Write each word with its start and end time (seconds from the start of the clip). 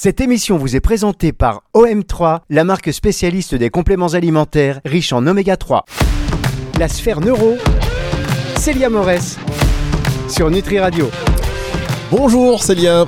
Cette 0.00 0.20
émission 0.20 0.58
vous 0.58 0.76
est 0.76 0.80
présentée 0.80 1.32
par 1.32 1.64
OM3, 1.74 2.42
la 2.50 2.62
marque 2.62 2.92
spécialiste 2.92 3.56
des 3.56 3.68
compléments 3.68 4.06
alimentaires 4.06 4.80
riches 4.84 5.12
en 5.12 5.26
oméga 5.26 5.56
3. 5.56 5.84
La 6.78 6.86
sphère 6.86 7.18
neuro, 7.20 7.56
Célia 8.60 8.90
Morès, 8.90 9.36
sur 10.28 10.52
Nutri 10.52 10.78
Radio. 10.78 11.10
Bonjour 12.12 12.62
Célia. 12.62 13.06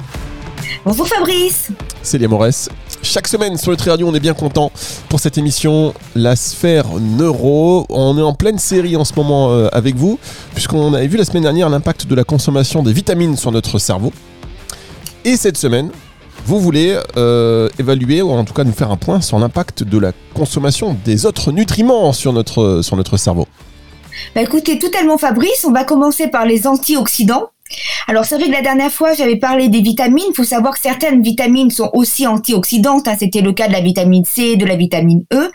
Bonjour 0.84 1.06
Fabrice. 1.06 1.68
Célia 2.02 2.26
Morès. 2.26 2.68
Chaque 3.04 3.28
semaine 3.28 3.56
sur 3.56 3.70
Nutri 3.70 3.88
Radio, 3.88 4.08
on 4.08 4.14
est 4.16 4.18
bien 4.18 4.34
content 4.34 4.72
pour 5.08 5.20
cette 5.20 5.38
émission 5.38 5.94
La 6.16 6.34
sphère 6.34 6.88
neuro. 6.98 7.86
On 7.88 8.18
est 8.18 8.22
en 8.22 8.34
pleine 8.34 8.58
série 8.58 8.96
en 8.96 9.04
ce 9.04 9.14
moment 9.14 9.52
euh, 9.52 9.68
avec 9.70 9.94
vous, 9.94 10.18
puisqu'on 10.54 10.92
avait 10.92 11.06
vu 11.06 11.18
la 11.18 11.24
semaine 11.24 11.44
dernière 11.44 11.68
l'impact 11.68 12.08
de 12.08 12.16
la 12.16 12.24
consommation 12.24 12.82
des 12.82 12.92
vitamines 12.92 13.36
sur 13.36 13.52
notre 13.52 13.78
cerveau. 13.78 14.12
Et 15.24 15.36
cette 15.36 15.56
semaine, 15.56 15.92
vous 16.46 16.60
voulez 16.60 16.98
euh, 17.16 17.68
évaluer, 17.78 18.22
ou 18.22 18.30
en 18.30 18.44
tout 18.44 18.54
cas 18.54 18.64
nous 18.64 18.72
faire 18.72 18.90
un 18.90 18.96
point 18.96 19.20
sur 19.20 19.38
l'impact 19.38 19.84
de 19.84 19.98
la 19.98 20.12
consommation 20.34 20.96
des 21.04 21.26
autres 21.26 21.52
nutriments 21.52 22.12
sur 22.12 22.32
notre, 22.32 22.80
sur 22.82 22.96
notre 22.96 23.16
cerveau. 23.16 23.46
Bah 24.34 24.42
écoutez, 24.42 24.78
totalement 24.78 25.18
Fabrice, 25.18 25.64
on 25.64 25.72
va 25.72 25.84
commencer 25.84 26.28
par 26.28 26.46
les 26.46 26.66
antioxydants. 26.66 27.50
Alors 28.08 28.24
c'est 28.24 28.36
vrai 28.36 28.46
que 28.46 28.52
la 28.52 28.62
dernière 28.62 28.90
fois 28.90 29.14
j'avais 29.14 29.36
parlé 29.36 29.68
des 29.68 29.80
vitamines, 29.80 30.24
il 30.28 30.34
faut 30.34 30.44
savoir 30.44 30.74
que 30.74 30.80
certaines 30.80 31.22
vitamines 31.22 31.70
sont 31.70 31.90
aussi 31.92 32.26
antioxydantes, 32.26 33.06
hein. 33.06 33.16
c'était 33.18 33.42
le 33.42 33.52
cas 33.52 33.68
de 33.68 33.72
la 33.72 33.80
vitamine 33.80 34.24
C, 34.24 34.56
de 34.56 34.64
la 34.64 34.74
vitamine 34.74 35.24
E. 35.32 35.50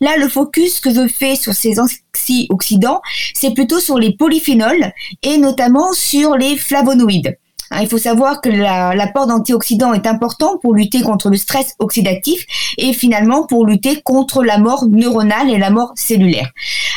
Là 0.00 0.16
le 0.16 0.28
focus 0.28 0.80
que 0.80 0.92
je 0.92 1.06
fais 1.06 1.36
sur 1.36 1.52
ces 1.52 1.76
antioxydants, 1.78 3.00
c'est 3.34 3.54
plutôt 3.54 3.78
sur 3.78 3.98
les 3.98 4.16
polyphénols 4.16 4.92
et 5.22 5.38
notamment 5.38 5.92
sur 5.92 6.36
les 6.36 6.56
flavonoïdes. 6.56 7.36
Hein, 7.72 7.80
il 7.82 7.88
faut 7.88 7.98
savoir 7.98 8.40
que 8.40 8.48
l'apport 8.48 9.26
d'antioxydants 9.28 9.92
est 9.92 10.06
important 10.06 10.58
pour 10.58 10.74
lutter 10.74 11.02
contre 11.02 11.30
le 11.30 11.36
stress 11.36 11.74
oxydatif 11.78 12.44
et 12.78 12.92
finalement 12.92 13.46
pour 13.46 13.64
lutter 13.64 14.00
contre 14.02 14.42
la 14.42 14.58
mort 14.58 14.86
neuronale 14.88 15.50
et 15.50 15.58
la 15.58 15.70
mort 15.70 15.92
cellulaire. 15.94 16.50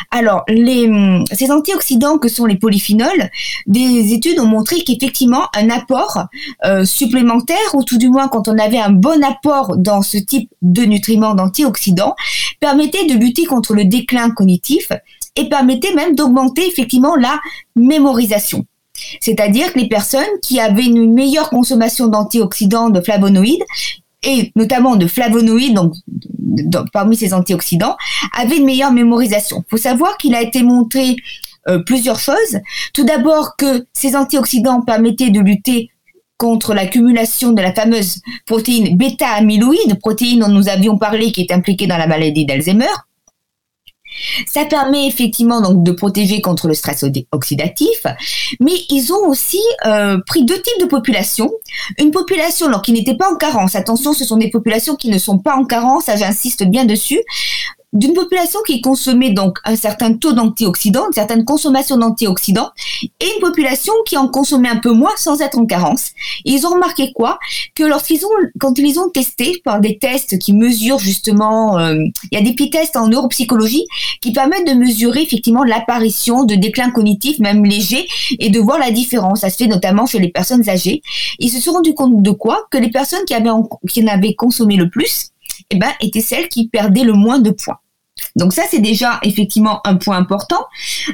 Alors, 0.10 0.44
les, 0.48 0.90
ces 1.32 1.52
antioxydants 1.52 2.18
que 2.18 2.28
sont 2.28 2.46
les 2.46 2.56
polyphénols, 2.56 3.30
des 3.68 4.14
études 4.14 4.40
ont 4.40 4.48
montré 4.48 4.84
qu'effectivement 4.84 5.48
un 5.56 5.70
apport 5.70 6.26
euh, 6.66 6.86
supplémentaire, 6.86 7.58
ou 7.74 7.84
tout 7.84 7.98
du 7.98 8.10
moins 8.10 8.28
quand 8.28 8.48
on 8.48 8.58
avait 8.58 8.80
un 8.80 8.92
bon 8.92 9.24
apport 9.24 9.78
dans 9.78 10.02
ce 10.02 10.18
type 10.18 10.50
de 10.62 10.84
nutriments 10.84 11.36
d'antioxydants, 11.36 12.16
permettait 12.60 13.06
de 13.06 13.14
lutter 13.14 13.46
contre 13.46 13.74
le 13.74 13.86
déclin 13.86 14.30
cognitif 14.32 14.92
et 15.36 15.50
permettait 15.50 15.94
même 15.94 16.16
d'augmenter 16.16 16.68
effectivement 16.68 17.16
la 17.16 17.40
mémorisation. 17.76 18.66
C'est-à-dire 19.22 19.74
que 19.74 19.80
les 19.80 19.88
personnes 19.88 20.24
qui 20.42 20.60
avaient 20.60 20.86
une 20.86 21.14
meilleure 21.14 21.50
consommation 21.50 22.08
d'antioxydants, 22.08 22.90
de 22.90 23.02
flavonoïdes, 23.02 23.64
et 24.24 24.52
notamment 24.56 24.96
de 24.96 25.08
flavonoïdes, 25.08 25.76
donc 25.76 26.88
parmi 26.92 27.16
ces 27.16 27.34
antioxydants, 27.34 27.98
avaient 28.38 28.58
une 28.58 28.66
meilleure 28.66 28.92
mémorisation. 28.92 29.64
Il 29.68 29.70
faut 29.70 29.78
savoir 29.78 30.18
qu'il 30.18 30.36
a 30.36 30.42
été 30.42 30.64
montré 30.64 31.18
euh, 31.68 31.80
plusieurs 31.80 32.20
choses. 32.20 32.60
Tout 32.94 33.06
d'abord 33.06 33.56
que 33.58 33.86
ces 33.94 34.16
antioxydants 34.16 34.82
permettaient 34.82 35.30
de 35.30 35.40
lutter 35.40 35.90
contre 36.38 36.74
l'accumulation 36.74 37.52
de 37.52 37.62
la 37.62 37.74
fameuse 37.74 38.22
protéine 38.46 38.98
bêta-amyloïde, 38.98 40.00
protéine 40.00 40.40
dont 40.40 40.50
nous 40.50 40.68
avions 40.68 40.98
parlé 40.98 41.32
qui 41.32 41.42
est 41.42 41.52
impliquée 41.54 41.88
dans 41.88 41.98
la 41.98 42.08
maladie 42.08 42.46
d'Alzheimer. 42.46 42.86
Ça 44.48 44.66
permet 44.66 45.08
effectivement 45.08 45.62
donc 45.62 45.84
de 45.84 45.92
protéger 45.92 46.42
contre 46.42 46.68
le 46.68 46.74
stress 46.74 47.06
oxydatif, 47.32 48.06
mais 48.60 48.74
ils 48.90 49.12
ont 49.12 49.28
aussi 49.28 49.62
euh, 49.86 50.18
pris 50.26 50.46
deux 50.46 50.62
types 50.62 50.82
de 50.82 50.86
populations. 50.86 51.52
Une 52.00 52.12
population 52.12 52.68
qui 52.82 52.94
n'était 52.94 53.16
pas 53.16 53.32
en 53.32 53.36
carence. 53.36 53.76
Attention, 53.76 54.14
ce 54.14 54.26
sont 54.26 54.38
des 54.38 54.50
populations 54.50 54.96
qui 54.96 55.10
ne 55.10 55.18
sont 55.18 55.40
pas 55.40 55.56
en 55.56 55.66
carence, 55.66 56.10
j'insiste 56.16 56.64
bien 56.64 56.86
dessus 56.86 57.22
d'une 57.94 58.14
population 58.14 58.60
qui 58.66 58.82
consommait 58.82 59.32
donc 59.32 59.60
un 59.64 59.76
certain 59.76 60.14
taux 60.14 60.34
d'antioxydants, 60.34 61.06
une 61.08 61.14
certaine 61.14 61.46
consommation 61.46 61.98
d'antioxydants, 61.98 62.72
et 63.20 63.26
une 63.36 63.40
population 63.40 63.94
qui 64.06 64.18
en 64.18 64.28
consommait 64.28 64.70
un 64.70 64.78
peu 64.78 64.92
moins 64.92 65.14
sans 65.16 65.42
être 65.42 65.58
en 65.58 65.66
carence. 65.66 66.12
ils 66.44 66.66
ont 66.66 66.72
remarqué 66.72 67.12
quoi? 67.14 67.38
Que 67.76 67.84
lorsqu'ils 67.84 68.26
ont, 68.26 68.30
quand 68.60 68.78
ils 68.78 69.00
ont 69.00 69.10
testés 69.10 69.62
par 69.64 69.80
des 69.80 69.98
tests 69.98 70.40
qui 70.40 70.54
mesurent 70.54 71.00
justement, 71.00 71.78
euh, 71.78 71.96
il 72.32 72.38
y 72.38 72.42
a 72.42 72.44
des 72.44 72.54
petits 72.54 72.72
tests 72.72 72.96
en 72.98 73.08
neuropsychologie 73.08 73.86
qui 74.22 74.34
permettent 74.34 74.68
de 74.68 74.74
mesurer 74.74 75.22
effectivement 75.22 75.64
l'apparition 75.64 76.44
de 76.46 76.56
déclin 76.56 76.90
cognitif, 76.90 77.40
même 77.40 77.64
léger, 77.64 78.08
et 78.40 78.50
de 78.50 78.60
voir 78.60 78.80
la 78.80 78.92
différence. 78.92 79.42
Ça 79.42 79.50
se 79.50 79.58
fait 79.58 79.68
notamment 79.68 80.06
chez 80.06 80.20
les 80.20 80.30
personnes 80.30 80.68
âgées. 80.68 81.02
Ils 81.40 81.50
se 81.50 81.60
sont 81.62 81.74
rendus 81.74 81.94
compte 81.94 82.22
de 82.22 82.32
quoi? 82.32 82.66
Que 82.72 82.78
les 82.78 82.90
personnes 82.90 83.26
qui 83.26 83.34
avaient, 83.34 83.50
qui 83.88 84.04
en 84.04 84.08
avaient 84.08 84.34
consommé 84.34 84.78
le 84.78 84.90
plus, 84.90 85.30
eh 85.70 85.78
ben, 85.78 85.92
étaient 86.02 86.22
celles 86.22 86.50
qui 86.50 86.68
perdaient 86.68 87.04
le 87.04 87.14
moins 87.14 87.40
de 87.40 87.52
points. 87.52 87.80
Donc 88.36 88.54
ça, 88.54 88.64
c'est 88.70 88.80
déjà 88.80 89.20
effectivement 89.24 89.82
un 89.86 89.96
point 89.96 90.18
important. 90.18 90.66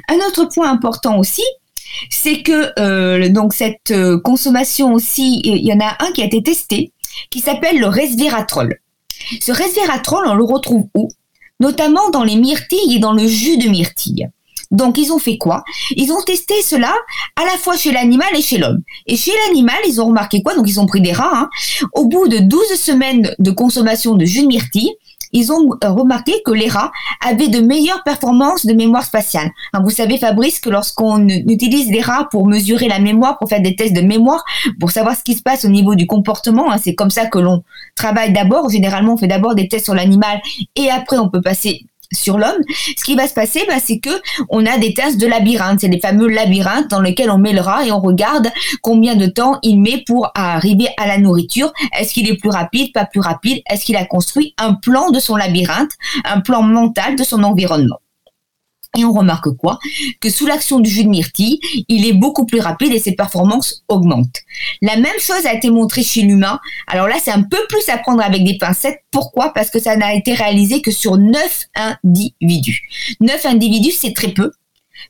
Un 0.09 0.17
autre 0.27 0.45
point 0.45 0.69
important 0.69 1.17
aussi, 1.17 1.43
c'est 2.09 2.43
que 2.43 2.71
euh, 2.79 3.29
donc 3.29 3.53
cette 3.53 3.91
euh, 3.91 4.19
consommation 4.19 4.93
aussi, 4.93 5.41
il 5.43 5.65
y 5.65 5.73
en 5.73 5.79
a 5.79 5.97
un 5.99 6.11
qui 6.11 6.21
a 6.21 6.25
été 6.25 6.41
testé, 6.43 6.91
qui 7.29 7.39
s'appelle 7.39 7.79
le 7.79 7.87
resveratrol. 7.87 8.79
Ce 9.41 9.51
resveratrol, 9.51 10.27
on 10.27 10.35
le 10.35 10.43
retrouve 10.43 10.87
où? 10.95 11.09
Notamment 11.59 12.09
dans 12.09 12.23
les 12.23 12.37
myrtilles 12.37 12.95
et 12.95 12.99
dans 12.99 13.13
le 13.13 13.27
jus 13.27 13.57
de 13.57 13.67
myrtille. 13.67 14.29
Donc 14.71 14.97
ils 14.97 15.11
ont 15.11 15.19
fait 15.19 15.37
quoi? 15.37 15.63
Ils 15.91 16.11
ont 16.11 16.21
testé 16.21 16.61
cela 16.61 16.93
à 17.35 17.43
la 17.43 17.57
fois 17.57 17.75
chez 17.75 17.91
l'animal 17.91 18.29
et 18.35 18.41
chez 18.41 18.57
l'homme. 18.57 18.81
Et 19.07 19.15
chez 19.17 19.31
l'animal, 19.45 19.79
ils 19.87 19.99
ont 19.99 20.07
remarqué 20.07 20.41
quoi? 20.43 20.55
Donc 20.55 20.69
ils 20.69 20.79
ont 20.79 20.85
pris 20.85 21.01
des 21.01 21.11
rats. 21.11 21.31
Hein. 21.33 21.49
Au 21.93 22.05
bout 22.05 22.27
de 22.27 22.37
12 22.37 22.75
semaines 22.75 23.33
de 23.39 23.51
consommation 23.51 24.13
de 24.13 24.25
jus 24.25 24.43
de 24.43 24.47
myrtille, 24.47 24.93
ils 25.31 25.51
ont 25.51 25.69
euh, 25.83 25.89
remarqué 25.89 26.41
que 26.45 26.51
les 26.51 26.67
rats 26.67 26.91
avaient 27.25 27.47
de 27.47 27.59
meilleures 27.59 28.03
performances 28.03 28.65
de 28.65 28.73
mémoire 28.73 29.03
spatiale. 29.03 29.49
vous 29.81 29.89
savez, 29.89 30.17
Fabrice, 30.17 30.59
que 30.59 30.69
lorsqu'on 30.69 31.27
utilise 31.27 31.89
les 31.89 32.01
rats 32.01 32.27
pour 32.31 32.47
mesurer 32.47 32.87
la 32.87 32.99
mémoire, 32.99 33.37
pour 33.37 33.49
faire 33.49 33.61
des 33.61 33.75
tests 33.75 33.93
de 33.93 34.01
mémoire, 34.01 34.43
pour 34.79 34.91
savoir 34.91 35.15
ce 35.15 35.23
qui 35.23 35.35
se 35.35 35.41
passe 35.41 35.65
au 35.65 35.69
niveau 35.69 35.95
du 35.95 36.07
comportement, 36.07 36.71
hein, 36.71 36.77
c'est 36.81 36.95
comme 36.95 37.09
ça 37.09 37.25
que 37.25 37.39
l'on 37.39 37.63
travaille 37.95 38.33
d'abord. 38.33 38.69
Généralement, 38.69 39.13
on 39.13 39.17
fait 39.17 39.27
d'abord 39.27 39.55
des 39.55 39.67
tests 39.67 39.85
sur 39.85 39.95
l'animal 39.95 40.41
et 40.75 40.89
après, 40.89 41.17
on 41.17 41.29
peut 41.29 41.41
passer 41.41 41.85
sur 42.11 42.37
l'homme, 42.37 42.61
ce 42.97 43.03
qui 43.03 43.15
va 43.15 43.27
se 43.27 43.33
passer, 43.33 43.63
bah, 43.67 43.75
c'est 43.83 43.99
que 43.99 44.21
on 44.49 44.65
a 44.65 44.77
des 44.77 44.93
tests 44.93 45.19
de 45.19 45.27
labyrinthe. 45.27 45.81
C'est 45.81 45.87
les 45.87 45.99
fameux 45.99 46.27
labyrinthes 46.27 46.89
dans 46.89 47.01
lesquels 47.01 47.29
on 47.29 47.37
met 47.37 47.53
le 47.53 47.61
rat 47.61 47.85
et 47.85 47.91
on 47.91 47.99
regarde 47.99 48.49
combien 48.81 49.15
de 49.15 49.27
temps 49.27 49.59
il 49.63 49.79
met 49.81 50.03
pour 50.05 50.31
arriver 50.35 50.87
à 50.97 51.07
la 51.07 51.17
nourriture. 51.17 51.71
Est-ce 51.97 52.13
qu'il 52.13 52.29
est 52.29 52.37
plus 52.37 52.49
rapide, 52.49 52.91
pas 52.93 53.05
plus 53.05 53.21
rapide? 53.21 53.61
Est-ce 53.69 53.85
qu'il 53.85 53.95
a 53.95 54.05
construit 54.05 54.53
un 54.57 54.73
plan 54.73 55.11
de 55.11 55.19
son 55.19 55.35
labyrinthe, 55.35 55.91
un 56.25 56.41
plan 56.41 56.61
mental 56.61 57.15
de 57.15 57.23
son 57.23 57.43
environnement? 57.43 57.99
Et 58.97 59.05
on 59.05 59.13
remarque 59.13 59.51
quoi? 59.51 59.77
Que 60.19 60.29
sous 60.29 60.47
l'action 60.47 60.79
du 60.79 60.89
jus 60.89 61.03
de 61.03 61.09
myrtille, 61.09 61.59
il 61.87 62.07
est 62.07 62.13
beaucoup 62.13 62.45
plus 62.45 62.59
rapide 62.59 62.91
et 62.91 62.99
ses 62.99 63.13
performances 63.13 63.83
augmentent. 63.87 64.41
La 64.81 64.97
même 64.97 65.19
chose 65.19 65.45
a 65.45 65.53
été 65.53 65.69
montrée 65.69 66.03
chez 66.03 66.21
l'humain. 66.21 66.59
Alors 66.87 67.07
là, 67.07 67.15
c'est 67.21 67.31
un 67.31 67.43
peu 67.43 67.59
plus 67.69 67.87
à 67.89 67.97
prendre 67.97 68.23
avec 68.23 68.43
des 68.43 68.57
pincettes. 68.57 69.03
Pourquoi? 69.11 69.53
Parce 69.53 69.69
que 69.69 69.79
ça 69.79 69.95
n'a 69.95 70.15
été 70.15 70.33
réalisé 70.33 70.81
que 70.81 70.91
sur 70.91 71.17
9 71.17 71.67
individus. 71.75 72.81
9 73.19 73.45
individus, 73.45 73.91
c'est 73.91 74.13
très 74.13 74.29
peu. 74.29 74.51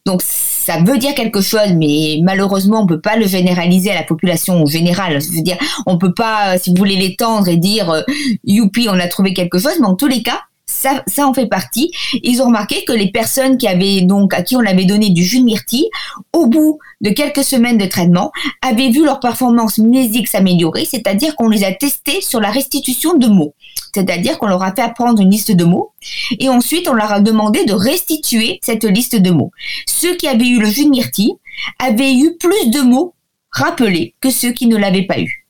Donc 0.06 0.22
ça 0.22 0.78
veut 0.82 0.98
dire 0.98 1.16
quelque 1.16 1.42
chose, 1.42 1.74
mais 1.76 2.20
malheureusement 2.24 2.84
on 2.84 2.88
peut 2.88 3.02
pas 3.02 3.16
le 3.16 3.26
généraliser 3.26 3.92
à 3.92 3.96
la 3.96 4.04
population 4.04 4.66
générale. 4.66 5.22
Je 5.22 5.30
veux 5.30 5.42
dire, 5.42 5.58
on 5.88 5.98
peut 5.98 6.14
pas, 6.14 6.58
si 6.58 6.70
vous 6.70 6.76
voulez 6.78 6.96
l'étendre 6.96 7.48
et 7.48 7.58
dire 7.58 7.90
euh, 7.90 8.02
youpi, 8.44 8.88
on 8.90 9.00
a 9.00 9.08
trouvé 9.08 9.34
quelque 9.34 9.58
chose, 9.58 9.74
mais 9.80 9.88
en 9.88 9.96
tous 9.96 10.08
les 10.08 10.22
cas, 10.22 10.42
ça, 10.70 11.28
en 11.28 11.34
fait 11.34 11.48
partie. 11.48 11.92
Ils 12.24 12.42
ont 12.42 12.46
remarqué 12.46 12.84
que 12.86 12.94
les 12.94 13.12
personnes 13.12 13.58
qui 13.58 13.68
avaient 13.68 14.02
donc 14.02 14.34
à 14.34 14.44
qui 14.44 14.56
on 14.56 14.66
avait 14.66 14.86
donné 14.86 15.10
du 15.10 15.24
jus 15.24 15.40
de 15.40 15.46
myrtille, 15.46 15.90
au 16.34 16.48
bout 16.48 16.80
de 17.02 17.10
quelques 17.10 17.44
semaines 17.44 17.78
de 17.78 17.86
traitement, 17.86 18.32
avaient 18.62 18.90
vu 18.90 19.04
leur 19.04 19.20
performance 19.20 19.80
mnésique 19.80 20.28
s'améliorer, 20.28 20.86
c'est-à-dire 20.86 21.36
qu'on 21.36 21.50
les 21.50 21.64
a 21.64 21.72
testés 21.72 22.22
sur 22.22 22.40
la 22.40 22.52
restitution 22.52 23.16
de 23.18 23.28
mots. 23.28 23.54
C'est-à-dire 23.94 24.38
qu'on 24.38 24.48
leur 24.48 24.62
a 24.62 24.74
fait 24.74 24.82
apprendre 24.82 25.22
une 25.22 25.32
liste 25.32 25.52
de 25.52 25.64
mots 25.64 25.94
et 26.40 26.50
ensuite 26.50 26.88
on 26.88 26.94
leur 26.94 27.12
a 27.12 27.20
demandé 27.20 27.66
de 27.66 27.74
restituer 27.74 28.60
cette 28.62 28.84
liste 28.84 29.16
de 29.16 29.32
mots. 29.32 29.52
Ceux 29.88 30.16
qui 30.16 30.28
avaient 30.28 30.48
eu 30.48 30.60
le 30.60 30.70
jus 30.70 30.86
de 30.86 30.90
myrtille 30.90 31.34
avaient 31.80 32.14
eu 32.14 32.38
plus 32.38 32.70
de 32.70 32.82
mots 32.82 33.16
rappelés 33.52 34.14
que 34.22 34.30
ceux 34.30 34.52
qui 34.52 34.68
ne 34.68 34.78
l'avaient 34.78 35.08
pas 35.08 35.20
eu. 35.20 35.48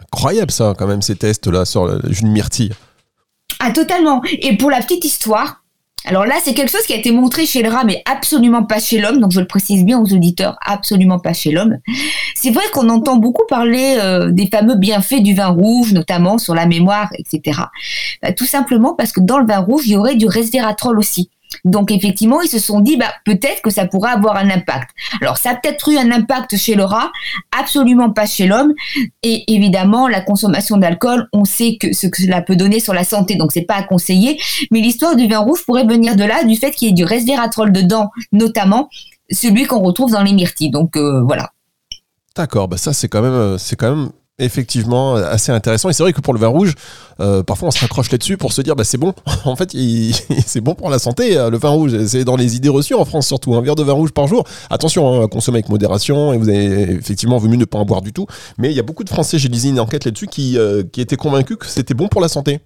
Incroyable 0.00 0.50
ça 0.50 0.74
quand 0.76 0.88
même 0.88 1.02
ces 1.02 1.14
tests 1.14 1.46
là 1.46 1.64
sur 1.64 1.86
le 1.86 2.00
jus 2.12 2.24
de 2.24 2.28
myrtille. 2.28 2.72
Ah, 3.60 3.70
totalement. 3.70 4.22
Et 4.40 4.56
pour 4.56 4.70
la 4.70 4.80
petite 4.80 5.04
histoire, 5.04 5.62
alors 6.04 6.26
là, 6.26 6.34
c'est 6.42 6.54
quelque 6.54 6.70
chose 6.70 6.82
qui 6.82 6.92
a 6.92 6.96
été 6.96 7.12
montré 7.12 7.46
chez 7.46 7.62
le 7.62 7.68
rat, 7.68 7.84
mais 7.84 8.02
absolument 8.10 8.64
pas 8.64 8.80
chez 8.80 8.98
l'homme. 8.98 9.20
Donc 9.20 9.30
je 9.30 9.40
le 9.40 9.46
précise 9.46 9.84
bien 9.84 10.00
aux 10.00 10.12
auditeurs, 10.12 10.56
absolument 10.66 11.20
pas 11.20 11.32
chez 11.32 11.52
l'homme. 11.52 11.78
C'est 12.34 12.50
vrai 12.50 12.64
qu'on 12.72 12.88
entend 12.88 13.16
beaucoup 13.16 13.46
parler 13.48 13.96
euh, 14.00 14.30
des 14.32 14.48
fameux 14.48 14.74
bienfaits 14.76 15.22
du 15.22 15.34
vin 15.34 15.48
rouge, 15.48 15.92
notamment 15.92 16.38
sur 16.38 16.54
la 16.54 16.66
mémoire, 16.66 17.10
etc. 17.18 17.60
Bah, 18.20 18.32
tout 18.32 18.46
simplement 18.46 18.94
parce 18.94 19.12
que 19.12 19.20
dans 19.20 19.38
le 19.38 19.46
vin 19.46 19.58
rouge, 19.58 19.82
il 19.86 19.92
y 19.92 19.96
aurait 19.96 20.16
du 20.16 20.26
resveratrol 20.26 20.98
aussi. 20.98 21.30
Donc 21.64 21.90
effectivement, 21.90 22.40
ils 22.40 22.48
se 22.48 22.58
sont 22.58 22.80
dit, 22.80 22.96
bah, 22.96 23.12
peut-être 23.24 23.62
que 23.62 23.70
ça 23.70 23.86
pourrait 23.86 24.10
avoir 24.10 24.36
un 24.36 24.50
impact. 24.50 24.90
Alors 25.20 25.36
ça 25.36 25.50
a 25.50 25.54
peut-être 25.54 25.88
eu 25.90 25.96
un 25.96 26.10
impact 26.10 26.56
chez 26.56 26.74
le 26.74 26.84
rat, 26.84 27.10
absolument 27.56 28.10
pas 28.10 28.26
chez 28.26 28.46
l'homme. 28.46 28.72
Et 29.22 29.52
évidemment, 29.52 30.08
la 30.08 30.20
consommation 30.20 30.76
d'alcool, 30.76 31.28
on 31.32 31.44
sait 31.44 31.76
que 31.80 31.92
ce 31.92 32.06
que 32.06 32.22
cela 32.22 32.42
peut 32.42 32.56
donner 32.56 32.80
sur 32.80 32.94
la 32.94 33.04
santé, 33.04 33.36
donc 33.36 33.52
c'est 33.52 33.62
pas 33.62 33.76
à 33.76 33.82
conseiller. 33.82 34.40
Mais 34.70 34.80
l'histoire 34.80 35.16
du 35.16 35.28
vin 35.28 35.38
rouge 35.38 35.64
pourrait 35.64 35.86
venir 35.86 36.16
de 36.16 36.24
là, 36.24 36.44
du 36.44 36.56
fait 36.56 36.72
qu'il 36.72 36.88
y 36.88 36.90
ait 36.90 36.94
du 36.94 37.04
resveratrol 37.04 37.72
dedans, 37.72 38.10
notamment 38.32 38.88
celui 39.30 39.66
qu'on 39.66 39.80
retrouve 39.80 40.12
dans 40.12 40.22
les 40.22 40.32
myrtilles. 40.32 40.70
Donc 40.70 40.96
euh, 40.96 41.22
voilà. 41.22 41.52
D'accord, 42.34 42.68
bah 42.68 42.78
ça 42.78 42.92
c'est 42.92 43.08
quand 43.08 43.22
euh, 43.22 43.58
c'est 43.58 43.76
quand 43.76 43.94
même 43.94 44.10
effectivement 44.44 45.14
assez 45.14 45.52
intéressant. 45.52 45.88
Et 45.88 45.92
c'est 45.92 46.02
vrai 46.02 46.12
que 46.12 46.20
pour 46.20 46.34
le 46.34 46.40
vin 46.40 46.48
rouge, 46.48 46.74
euh, 47.20 47.42
parfois 47.42 47.68
on 47.68 47.70
se 47.70 47.80
raccroche 47.80 48.10
là-dessus 48.10 48.36
pour 48.36 48.52
se 48.52 48.62
dire 48.62 48.76
bah 48.76 48.84
c'est 48.84 48.98
bon. 48.98 49.14
en 49.44 49.56
fait, 49.56 49.72
c'est 50.46 50.60
bon 50.60 50.74
pour 50.74 50.90
la 50.90 50.98
santé. 50.98 51.36
Euh, 51.36 51.50
le 51.50 51.58
vin 51.58 51.70
rouge, 51.70 52.06
c'est 52.06 52.24
dans 52.24 52.36
les 52.36 52.56
idées 52.56 52.68
reçues 52.68 52.94
en 52.94 53.04
France 53.04 53.26
surtout. 53.26 53.54
Un 53.54 53.60
verre 53.60 53.76
de 53.76 53.82
vin 53.82 53.92
rouge 53.92 54.12
par 54.12 54.26
jour. 54.26 54.44
Attention, 54.70 55.22
hein, 55.22 55.28
consommer 55.28 55.58
avec 55.58 55.68
modération. 55.68 56.32
Et 56.32 56.38
vous 56.38 56.48
avez 56.48 56.92
effectivement 56.92 57.38
vaut 57.38 57.48
mieux 57.48 57.56
ne 57.56 57.64
pas 57.64 57.78
en 57.78 57.84
boire 57.84 58.02
du 58.02 58.12
tout. 58.12 58.26
Mais 58.58 58.70
il 58.70 58.76
y 58.76 58.80
a 58.80 58.84
beaucoup 58.84 59.04
de 59.04 59.10
Français, 59.10 59.38
j'ai 59.38 59.48
lisé 59.48 59.68
une 59.68 59.80
enquête 59.80 60.04
là-dessus, 60.04 60.26
qui, 60.26 60.58
qui 60.92 61.00
étaient 61.00 61.16
convaincus 61.16 61.56
que 61.58 61.66
c'était 61.66 61.94
bon 61.94 62.08
pour 62.08 62.20
la 62.20 62.28
santé. 62.28 62.60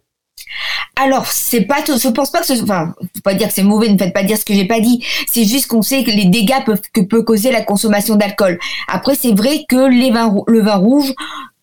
Alors, 0.98 1.26
c'est 1.26 1.62
pas 1.62 1.84
je 1.86 2.08
pense 2.08 2.30
pas 2.30 2.40
que 2.40 2.46
ce 2.46 2.62
enfin, 2.62 2.94
faut 2.98 3.20
pas 3.22 3.34
dire 3.34 3.48
que 3.48 3.54
c'est 3.54 3.62
mauvais, 3.62 3.88
ne 3.88 3.98
faites 3.98 4.14
pas 4.14 4.22
dire 4.22 4.38
ce 4.38 4.44
que 4.44 4.54
j'ai 4.54 4.64
pas 4.64 4.80
dit. 4.80 5.04
C'est 5.26 5.44
juste 5.44 5.66
qu'on 5.66 5.82
sait 5.82 6.04
que 6.04 6.10
les 6.10 6.26
dégâts 6.26 6.64
que 6.92 7.02
peut 7.02 7.22
causer 7.22 7.52
la 7.52 7.62
consommation 7.62 8.16
d'alcool. 8.16 8.58
Après, 8.88 9.14
c'est 9.14 9.32
vrai 9.32 9.66
que 9.68 9.90
les 9.90 10.10
vins, 10.10 10.34
le 10.46 10.62
vin 10.62 10.76
rouge, 10.76 11.12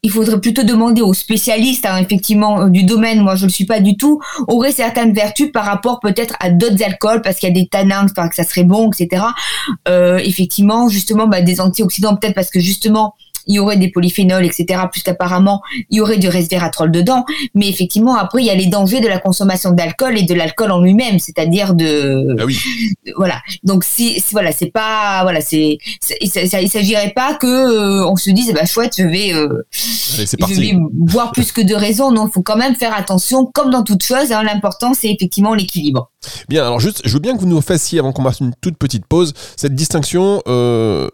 il 0.04 0.12
faudrait 0.12 0.40
plutôt 0.40 0.64
demander 0.64 1.02
aux 1.02 1.14
spécialistes, 1.14 1.86
hein, 1.86 1.98
effectivement, 1.98 2.62
euh, 2.62 2.70
du 2.70 2.84
domaine, 2.84 3.22
moi 3.22 3.36
je 3.36 3.44
ne 3.44 3.48
le 3.48 3.54
suis 3.54 3.66
pas 3.66 3.80
du 3.80 3.96
tout, 3.96 4.20
aurait 4.48 4.74
certaines 4.74 5.14
vertus 5.14 5.52
par 5.52 5.64
rapport 5.64 6.02
peut-être 6.02 6.36
à 6.42 6.50
d'autres 6.50 6.84
alcools, 6.84 7.22
parce 7.22 7.38
qu'il 7.38 7.48
y 7.48 7.52
a 7.52 7.56
des 7.56 7.68
tanins, 7.68 8.06
que 8.06 8.36
ça 8.36 8.44
serait 8.44 8.66
bon, 8.66 8.90
etc. 8.92 9.24
Euh, 9.88 10.18
effectivement, 10.18 10.90
justement, 10.90 11.28
bah, 11.28 11.42
des 11.42 11.62
antioxydants, 11.62 12.18
peut-être 12.18 12.36
parce 12.36 12.50
que 12.50 12.60
justement, 12.60 13.16
il 13.48 13.56
y 13.56 13.60
aurait 13.60 13.78
des 13.78 13.90
polyphénols, 13.90 14.46
etc., 14.46 14.82
puisqu'apparemment, 14.92 15.62
il 15.90 15.98
y 15.98 16.02
aurait 16.02 16.18
du 16.18 16.28
resveratrol 16.28 16.92
dedans. 16.92 17.26
Mais 17.56 17.70
effectivement, 17.70 18.16
après, 18.16 18.42
il 18.42 18.46
y 18.46 18.50
a 18.50 18.56
les 18.56 18.68
dangers 18.68 19.02
de 19.02 19.08
la 19.08 19.20
consommation 19.20 19.72
d'alcool 19.72 20.18
et 20.18 20.24
de 20.24 20.34
l'alcool 20.34 20.72
en 20.72 20.82
lui-même, 20.82 21.20
c'est-à-dire 21.20 21.74
de... 21.74 22.36
Ah 22.40 22.46
oui. 22.46 22.58
Voilà. 23.18 23.42
Donc, 23.64 23.84
si, 23.84 24.24
voilà, 24.32 24.52
c'est 24.52 24.72
pas... 24.72 25.24
Voilà, 25.24 25.42
c'est... 25.42 25.78
Il 26.22 26.30
s'agirait 26.70 27.14
pas 27.16 27.36
que 27.36 27.48
euh, 27.48 28.08
on 28.08 28.16
se 28.16 28.30
dise, 28.30 28.54
bah, 28.54 28.66
chouette, 28.66 28.94
je 28.98 29.04
vais... 29.04 29.34
Euh, 29.34 29.66
je 29.72 30.60
vais 30.60 30.74
boire 30.92 31.32
plus 31.32 31.52
que 31.52 31.62
de 31.62 31.76
raison. 31.76 32.12
Non, 32.12 32.28
il 32.28 32.32
faut 32.32 32.42
quand 32.42 32.58
même 32.58 32.76
faire 32.76 32.96
attention, 32.96 33.46
comme 33.46 33.72
dans 33.72 33.84
toute 33.84 34.04
chose. 34.04 34.32
Hein, 34.32 34.44
L'important, 34.44 34.94
c'est 34.94 35.10
effectivement 35.10 35.54
l'équilibre. 35.54 36.10
Bien, 36.50 36.66
alors 36.66 36.80
juste, 36.80 37.02
je 37.06 37.14
veux 37.14 37.20
bien 37.20 37.36
que 37.36 37.42
vous 37.42 37.48
nous 37.48 37.62
fassiez, 37.62 38.00
avant 38.00 38.12
qu'on 38.12 38.24
fasse 38.24 38.40
une 38.40 38.54
toute 38.62 38.78
petite 38.78 39.06
pause, 39.06 39.34
cette 39.56 39.76
distinction 39.76 40.42
euh, 40.48 41.10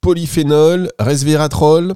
polyphénol, 0.00 0.90
resveratrol 0.98 1.94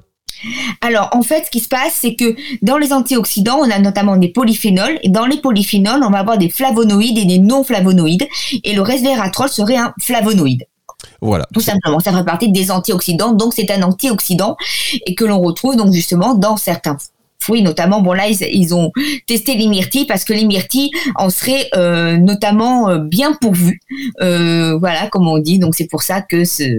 alors, 0.80 1.10
en 1.12 1.22
fait, 1.22 1.44
ce 1.44 1.50
qui 1.50 1.60
se 1.60 1.68
passe, 1.68 1.92
c'est 1.92 2.14
que 2.14 2.34
dans 2.62 2.78
les 2.78 2.94
antioxydants, 2.94 3.58
on 3.58 3.70
a 3.70 3.78
notamment 3.78 4.16
des 4.16 4.28
polyphénols, 4.28 4.98
et 5.02 5.10
dans 5.10 5.26
les 5.26 5.36
polyphénols, 5.36 6.02
on 6.02 6.10
va 6.10 6.20
avoir 6.20 6.38
des 6.38 6.48
flavonoïdes 6.48 7.18
et 7.18 7.26
des 7.26 7.38
non-flavonoïdes, 7.38 8.26
et 8.64 8.72
le 8.72 8.80
resveratrol 8.80 9.50
serait 9.50 9.76
un 9.76 9.92
flavonoïde. 10.00 10.66
Voilà. 11.20 11.46
Tout 11.52 11.60
simplement, 11.60 12.00
ça 12.00 12.12
fait 12.12 12.24
partie 12.24 12.50
des 12.50 12.70
antioxydants, 12.70 13.32
donc 13.32 13.52
c'est 13.54 13.70
un 13.70 13.82
antioxydant, 13.82 14.56
et 15.06 15.14
que 15.14 15.24
l'on 15.24 15.40
retrouve 15.40 15.76
donc 15.76 15.92
justement 15.92 16.34
dans 16.34 16.56
certains 16.56 16.96
fruits, 17.50 17.62
notamment, 17.62 18.00
bon 18.00 18.12
là, 18.12 18.28
ils, 18.28 18.74
ont 18.74 18.92
testé 19.26 19.56
les 19.56 19.66
myrtilles 19.66 20.06
parce 20.06 20.24
que 20.24 20.32
les 20.32 20.44
myrtilles 20.44 20.90
en 21.16 21.30
seraient 21.30 21.68
euh, 21.74 22.16
notamment 22.16 22.88
euh, 22.88 22.98
bien 22.98 23.32
pourvues. 23.40 23.80
Euh, 24.20 24.78
voilà, 24.78 25.08
comme 25.08 25.26
on 25.26 25.38
dit. 25.38 25.58
Donc 25.58 25.74
c'est 25.74 25.88
pour 25.88 26.02
ça 26.02 26.22
que 26.22 26.44
c'est 26.44 26.70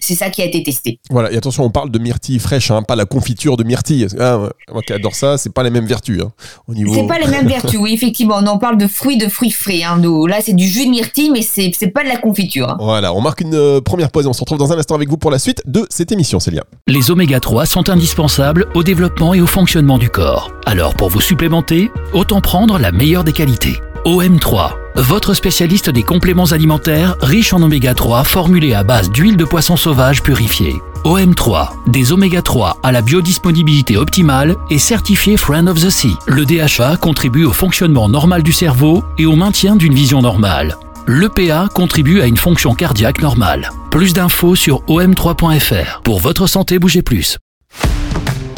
ça 0.00 0.30
qui 0.30 0.42
a 0.42 0.44
été 0.44 0.62
testé. 0.64 0.98
Voilà, 1.10 1.30
et 1.32 1.36
attention, 1.36 1.64
on 1.64 1.70
parle 1.70 1.90
de 1.90 1.98
myrtilles 2.00 2.40
fraîches, 2.40 2.72
hein, 2.72 2.82
pas 2.82 2.96
la 2.96 3.04
confiture 3.04 3.56
de 3.56 3.62
myrtilles. 3.62 4.08
Ah, 4.18 4.48
moi 4.72 4.82
qui 4.82 4.92
adore 4.92 5.14
ça, 5.14 5.38
c'est 5.38 5.52
pas 5.52 5.62
les 5.62 5.70
mêmes 5.70 5.86
vertus. 5.86 6.20
Hein, 6.22 6.32
au 6.66 6.74
niveau... 6.74 6.92
C'est 6.92 7.06
pas 7.06 7.20
les 7.20 7.28
mêmes 7.28 7.46
vertus, 7.46 7.78
oui, 7.78 7.94
effectivement. 7.94 8.36
On 8.40 8.46
en 8.46 8.58
parle 8.58 8.78
de 8.78 8.88
fruits, 8.88 9.16
de 9.16 9.28
fruits 9.28 9.52
frais. 9.52 9.84
Hein, 9.84 10.02
là, 10.26 10.38
c'est 10.40 10.54
du 10.54 10.66
jus 10.66 10.86
de 10.86 10.90
myrtille, 10.90 11.30
mais 11.30 11.42
c'est 11.42 11.88
pas 11.88 12.02
de 12.02 12.08
la 12.08 12.16
confiture. 12.16 12.68
Hein. 12.68 12.76
Voilà, 12.80 13.14
on 13.14 13.20
marque 13.20 13.42
une 13.42 13.80
première 13.80 14.10
pause 14.10 14.24
et 14.24 14.28
on 14.28 14.32
se 14.32 14.40
retrouve 14.40 14.58
dans 14.58 14.72
un 14.72 14.78
instant 14.78 14.96
avec 14.96 15.08
vous 15.08 15.18
pour 15.18 15.30
la 15.30 15.38
suite 15.38 15.62
de 15.66 15.86
cette 15.88 16.10
émission, 16.10 16.40
Célia. 16.40 16.64
Les 16.88 17.12
oméga 17.12 17.38
3 17.38 17.66
sont 17.66 17.88
indispensables 17.88 18.66
au 18.74 18.82
développement 18.82 19.34
et 19.34 19.40
au 19.40 19.46
fonctionnement 19.46 19.83
du 19.84 20.08
corps. 20.08 20.50
Alors 20.64 20.94
pour 20.94 21.10
vous 21.10 21.20
supplémenter, 21.20 21.92
autant 22.12 22.40
prendre 22.40 22.78
la 22.78 22.90
meilleure 22.90 23.24
des 23.24 23.32
qualités. 23.32 23.80
OM3, 24.06 24.72
votre 24.96 25.34
spécialiste 25.34 25.90
des 25.90 26.02
compléments 26.02 26.52
alimentaires 26.52 27.16
riches 27.20 27.52
en 27.52 27.62
oméga 27.62 27.94
3 27.94 28.24
formulés 28.24 28.74
à 28.74 28.82
base 28.82 29.10
d'huile 29.10 29.36
de 29.36 29.44
poisson 29.44 29.76
sauvage 29.76 30.22
purifiée. 30.22 30.76
OM3, 31.04 31.68
des 31.86 32.12
oméga 32.12 32.40
3 32.40 32.78
à 32.82 32.92
la 32.92 33.02
biodisponibilité 33.02 33.96
optimale 33.98 34.56
et 34.70 34.78
certifié 34.78 35.36
Friend 35.36 35.68
of 35.68 35.78
the 35.78 35.90
Sea. 35.90 36.16
Le 36.26 36.46
DHA 36.46 36.96
contribue 36.96 37.44
au 37.44 37.52
fonctionnement 37.52 38.08
normal 38.08 38.42
du 38.42 38.52
cerveau 38.52 39.04
et 39.18 39.26
au 39.26 39.36
maintien 39.36 39.76
d'une 39.76 39.94
vision 39.94 40.22
normale. 40.22 40.76
L'EPA 41.06 41.68
contribue 41.74 42.22
à 42.22 42.26
une 42.26 42.38
fonction 42.38 42.74
cardiaque 42.74 43.20
normale. 43.20 43.70
Plus 43.90 44.14
d'infos 44.14 44.54
sur 44.54 44.82
om3.fr. 44.86 46.00
Pour 46.02 46.20
votre 46.20 46.46
santé, 46.46 46.78
bougez 46.78 47.02
plus. 47.02 47.38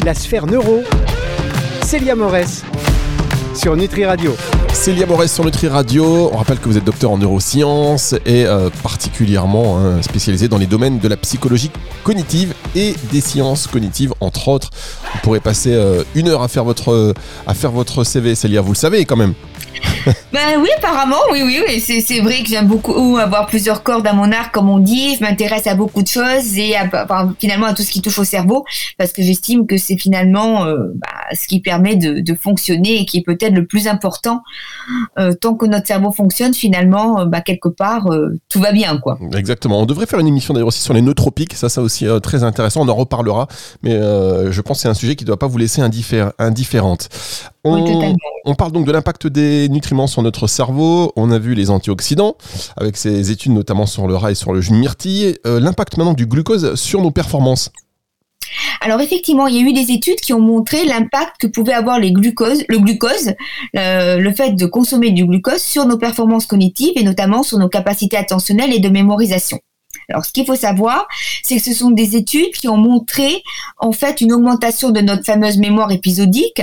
La 0.05 0.13
sphère 0.13 0.45
neuro 0.45 0.83
Célia 1.87 2.17
Morès 2.17 2.65
sur 3.55 3.77
Nutri 3.77 4.03
Radio. 4.03 4.35
Célia 4.73 5.05
Morès 5.05 5.33
sur 5.33 5.45
Nutri 5.45 5.69
Radio. 5.69 6.29
On 6.33 6.35
rappelle 6.35 6.59
que 6.59 6.65
vous 6.65 6.77
êtes 6.77 6.83
docteur 6.83 7.11
en 7.11 7.17
neurosciences 7.17 8.13
et 8.25 8.45
euh, 8.45 8.69
particulièrement 8.83 9.77
hein, 9.77 10.01
spécialisé 10.01 10.49
dans 10.49 10.57
les 10.57 10.65
domaines 10.65 10.99
de 10.99 11.07
la 11.07 11.15
psychologie 11.15 11.71
cognitive 12.03 12.53
et 12.75 12.93
des 13.13 13.21
sciences 13.21 13.67
cognitives, 13.67 14.13
entre 14.19 14.49
autres. 14.49 14.69
Vous 15.13 15.19
pourrez 15.23 15.39
passer 15.39 15.75
euh, 15.75 16.03
une 16.13 16.27
heure 16.27 16.43
à 16.43 16.49
faire 16.49 16.65
votre, 16.65 17.13
à 17.47 17.53
faire 17.53 17.71
votre 17.71 18.03
CV, 18.03 18.35
Célia, 18.35 18.59
vous 18.59 18.73
le 18.73 18.77
savez 18.77 19.05
quand 19.05 19.15
même. 19.15 19.33
ben 20.33 20.59
oui, 20.61 20.69
apparemment, 20.77 21.17
oui, 21.31 21.41
oui, 21.43 21.61
oui. 21.67 21.79
C'est 21.79 22.19
vrai 22.19 22.43
que 22.43 22.49
j'aime 22.49 22.67
beaucoup 22.67 23.17
avoir 23.17 23.45
plusieurs 23.45 23.83
cordes 23.83 24.07
à 24.07 24.13
mon 24.13 24.31
arc, 24.31 24.53
comme 24.53 24.69
on 24.69 24.79
dit. 24.79 25.15
Je 25.15 25.21
m'intéresse 25.21 25.67
à 25.67 25.75
beaucoup 25.75 26.01
de 26.01 26.07
choses 26.07 26.57
et 26.57 26.75
finalement 27.39 27.67
à 27.67 27.73
tout 27.73 27.83
ce 27.83 27.91
qui 27.91 28.01
touche 28.01 28.19
au 28.19 28.23
cerveau, 28.23 28.65
parce 28.97 29.11
que 29.11 29.21
j'estime 29.21 29.67
que 29.67 29.77
c'est 29.77 29.97
finalement 29.97 30.65
euh, 30.65 30.91
bah, 30.95 31.07
ce 31.33 31.47
qui 31.47 31.59
permet 31.61 31.95
de, 31.95 32.35
fonctionner 32.35 33.01
et 33.01 33.05
qui 33.05 33.17
est 33.17 33.23
peut-être 33.23 33.53
le 33.53 33.65
plus 33.65 33.87
important. 33.87 34.41
Euh, 35.17 35.33
tant 35.33 35.55
que 35.55 35.65
notre 35.65 35.87
cerveau 35.87 36.11
fonctionne, 36.11 36.53
finalement, 36.53 37.21
euh, 37.21 37.25
bah, 37.25 37.41
quelque 37.41 37.69
part, 37.69 38.09
tout 38.49 38.59
va 38.59 38.71
bien, 38.71 38.97
quoi. 38.97 39.17
Exactement. 39.35 39.81
On 39.81 39.85
devrait 39.85 40.05
faire 40.05 40.19
une 40.19 40.27
émission 40.27 40.53
d'ailleurs 40.53 40.67
aussi 40.67 40.81
sur 40.81 40.93
les 40.93 41.01
nootropiques. 41.01 41.53
Ça, 41.55 41.69
ça 41.69 41.81
aussi 41.81 42.05
très 42.21 42.43
intéressant. 42.43 42.81
On 42.81 42.89
en 42.89 42.95
reparlera, 42.95 43.47
mais 43.83 43.91
je 43.91 44.61
pense 44.61 44.77
que 44.77 44.81
c'est 44.83 44.89
un 44.89 44.93
sujet 44.93 45.15
qui 45.15 45.23
ne 45.23 45.27
doit 45.27 45.39
pas 45.39 45.47
vous 45.47 45.57
laisser 45.57 45.81
indifférente. 45.81 47.09
On, 48.45 48.55
parle 48.55 48.71
donc 48.71 48.85
de 48.85 48.91
l'impact 48.91 49.27
des 49.27 49.67
nutriments 49.69 49.96
sur 50.05 50.21
notre 50.21 50.45
cerveau. 50.45 51.11
On 51.15 51.31
a 51.31 51.39
vu 51.39 51.55
les 51.55 51.71
antioxydants, 51.71 52.35
avec 52.75 52.97
ces 52.97 53.31
études 53.31 53.53
notamment 53.53 53.87
sur 53.87 54.07
le 54.07 54.15
rat 54.15 54.31
et 54.31 54.35
sur 54.35 54.53
le 54.53 54.61
jus 54.61 54.71
de 54.71 54.75
myrtille. 54.75 55.37
Euh, 55.47 55.59
l'impact 55.59 55.97
maintenant 55.97 56.13
du 56.13 56.27
glucose 56.27 56.75
sur 56.75 57.01
nos 57.01 57.09
performances. 57.09 57.71
Alors 58.81 59.01
effectivement, 59.01 59.47
il 59.47 59.55
y 59.55 59.57
a 59.57 59.61
eu 59.61 59.73
des 59.73 59.91
études 59.91 60.19
qui 60.19 60.33
ont 60.33 60.39
montré 60.39 60.85
l'impact 60.85 61.37
que 61.39 61.47
pouvait 61.47 61.73
avoir 61.73 61.99
les 61.99 62.11
le 62.11 62.79
glucose, 62.79 63.33
le 63.73 64.33
fait 64.33 64.51
de 64.51 64.65
consommer 64.65 65.11
du 65.11 65.25
glucose 65.25 65.61
sur 65.61 65.85
nos 65.85 65.97
performances 65.97 66.45
cognitives 66.45 66.93
et 66.95 67.03
notamment 67.03 67.43
sur 67.43 67.57
nos 67.57 67.69
capacités 67.69 68.17
attentionnelles 68.17 68.73
et 68.73 68.79
de 68.79 68.89
mémorisation. 68.89 69.59
Alors, 70.09 70.25
ce 70.25 70.31
qu'il 70.31 70.45
faut 70.45 70.55
savoir, 70.55 71.05
c'est 71.43 71.57
que 71.57 71.61
ce 71.61 71.73
sont 71.73 71.91
des 71.91 72.15
études 72.15 72.51
qui 72.51 72.69
ont 72.69 72.77
montré 72.77 73.43
en 73.77 73.91
fait 73.91 74.21
une 74.21 74.31
augmentation 74.31 74.91
de 74.91 75.01
notre 75.01 75.25
fameuse 75.25 75.57
mémoire 75.57 75.91
épisodique, 75.91 76.61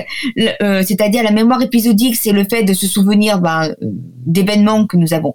euh, 0.62 0.82
c'est-à-dire 0.82 1.22
la 1.22 1.30
mémoire 1.30 1.60
épisodique, 1.60 2.16
c'est 2.16 2.32
le 2.32 2.44
fait 2.44 2.62
de 2.62 2.72
se 2.72 2.86
souvenir 2.86 3.40
ben, 3.40 3.74
d'événements 3.82 4.86
que 4.86 4.96
nous 4.96 5.12
avons 5.12 5.34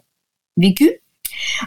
vécus. 0.58 0.92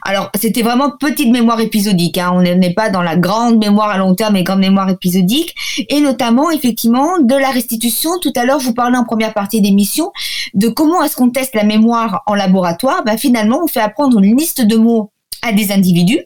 Alors, 0.04 0.30
c'était 0.34 0.62
vraiment 0.62 0.90
petite 0.90 1.30
mémoire 1.30 1.60
épisodique. 1.60 2.18
Hein. 2.18 2.30
On 2.34 2.42
n'est 2.42 2.74
pas 2.74 2.90
dans 2.90 3.02
la 3.02 3.16
grande 3.16 3.58
mémoire 3.58 3.90
à 3.90 3.98
long 3.98 4.14
terme, 4.14 4.34
mais 4.34 4.42
grande 4.42 4.60
mémoire 4.60 4.90
épisodique. 4.90 5.54
Et 5.88 6.00
notamment, 6.00 6.50
effectivement, 6.50 7.18
de 7.20 7.34
la 7.34 7.50
restitution. 7.50 8.18
Tout 8.20 8.32
à 8.36 8.44
l'heure, 8.44 8.60
je 8.60 8.66
vous 8.66 8.74
parlais 8.74 8.98
en 8.98 9.04
première 9.04 9.32
partie 9.32 9.60
d'émission 9.60 10.12
de 10.54 10.68
comment 10.68 11.02
est-ce 11.02 11.16
qu'on 11.16 11.30
teste 11.30 11.54
la 11.54 11.64
mémoire 11.64 12.22
en 12.26 12.34
laboratoire. 12.34 13.02
Ben, 13.04 13.16
finalement, 13.16 13.60
on 13.64 13.66
fait 13.66 13.80
apprendre 13.80 14.18
une 14.18 14.36
liste 14.36 14.60
de 14.60 14.76
mots 14.76 15.10
à 15.42 15.52
des 15.52 15.72
individus 15.72 16.20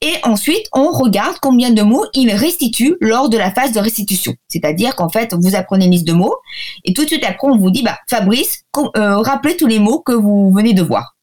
et 0.00 0.14
ensuite, 0.22 0.68
on 0.72 0.90
regarde 0.90 1.38
combien 1.40 1.70
de 1.70 1.82
mots 1.82 2.04
il 2.14 2.30
restitue 2.32 2.96
lors 3.00 3.28
de 3.28 3.38
la 3.38 3.50
phase 3.50 3.72
de 3.72 3.80
restitution. 3.80 4.34
C'est-à-dire 4.48 4.96
qu'en 4.96 5.08
fait, 5.08 5.34
vous 5.34 5.54
apprenez 5.54 5.86
une 5.86 5.92
liste 5.92 6.06
de 6.06 6.12
mots 6.12 6.36
et 6.84 6.92
tout 6.92 7.04
de 7.04 7.08
suite 7.08 7.24
après, 7.24 7.48
on 7.48 7.56
vous 7.56 7.70
dit, 7.70 7.82
bah, 7.82 7.98
Fabrice, 8.08 8.64
euh, 8.76 9.16
rappelez 9.18 9.56
tous 9.56 9.66
les 9.66 9.78
mots 9.78 10.00
que 10.00 10.12
vous 10.12 10.52
venez 10.52 10.74
de 10.74 10.82
voir. 10.82 11.16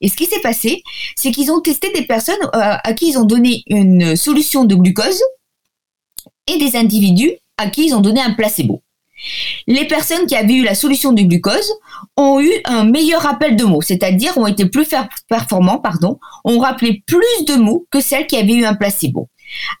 Et 0.00 0.08
ce 0.08 0.16
qui 0.16 0.26
s'est 0.26 0.40
passé, 0.40 0.82
c'est 1.16 1.30
qu'ils 1.30 1.50
ont 1.50 1.60
testé 1.60 1.92
des 1.92 2.02
personnes 2.02 2.42
euh, 2.54 2.76
à 2.82 2.92
qui 2.94 3.08
ils 3.08 3.18
ont 3.18 3.24
donné 3.24 3.62
une 3.66 4.16
solution 4.16 4.64
de 4.64 4.74
glucose 4.74 5.22
et 6.46 6.58
des 6.58 6.76
individus 6.76 7.32
à 7.58 7.68
qui 7.68 7.86
ils 7.86 7.94
ont 7.94 8.00
donné 8.00 8.20
un 8.20 8.32
placebo. 8.32 8.82
Les 9.70 9.86
personnes 9.86 10.26
qui 10.26 10.34
avaient 10.34 10.54
eu 10.54 10.64
la 10.64 10.74
solution 10.74 11.12
du 11.12 11.26
glucose 11.26 11.72
ont 12.16 12.40
eu 12.40 12.50
un 12.64 12.82
meilleur 12.82 13.22
rappel 13.22 13.54
de 13.54 13.64
mots, 13.64 13.80
c'est-à-dire 13.80 14.36
ont 14.36 14.48
été 14.48 14.66
plus 14.66 14.88
performants, 15.28 15.78
pardon, 15.78 16.18
ont 16.44 16.58
rappelé 16.58 17.04
plus 17.06 17.44
de 17.46 17.54
mots 17.54 17.86
que 17.88 18.00
celles 18.00 18.26
qui 18.26 18.36
avaient 18.36 18.54
eu 18.54 18.64
un 18.64 18.74
placebo. 18.74 19.28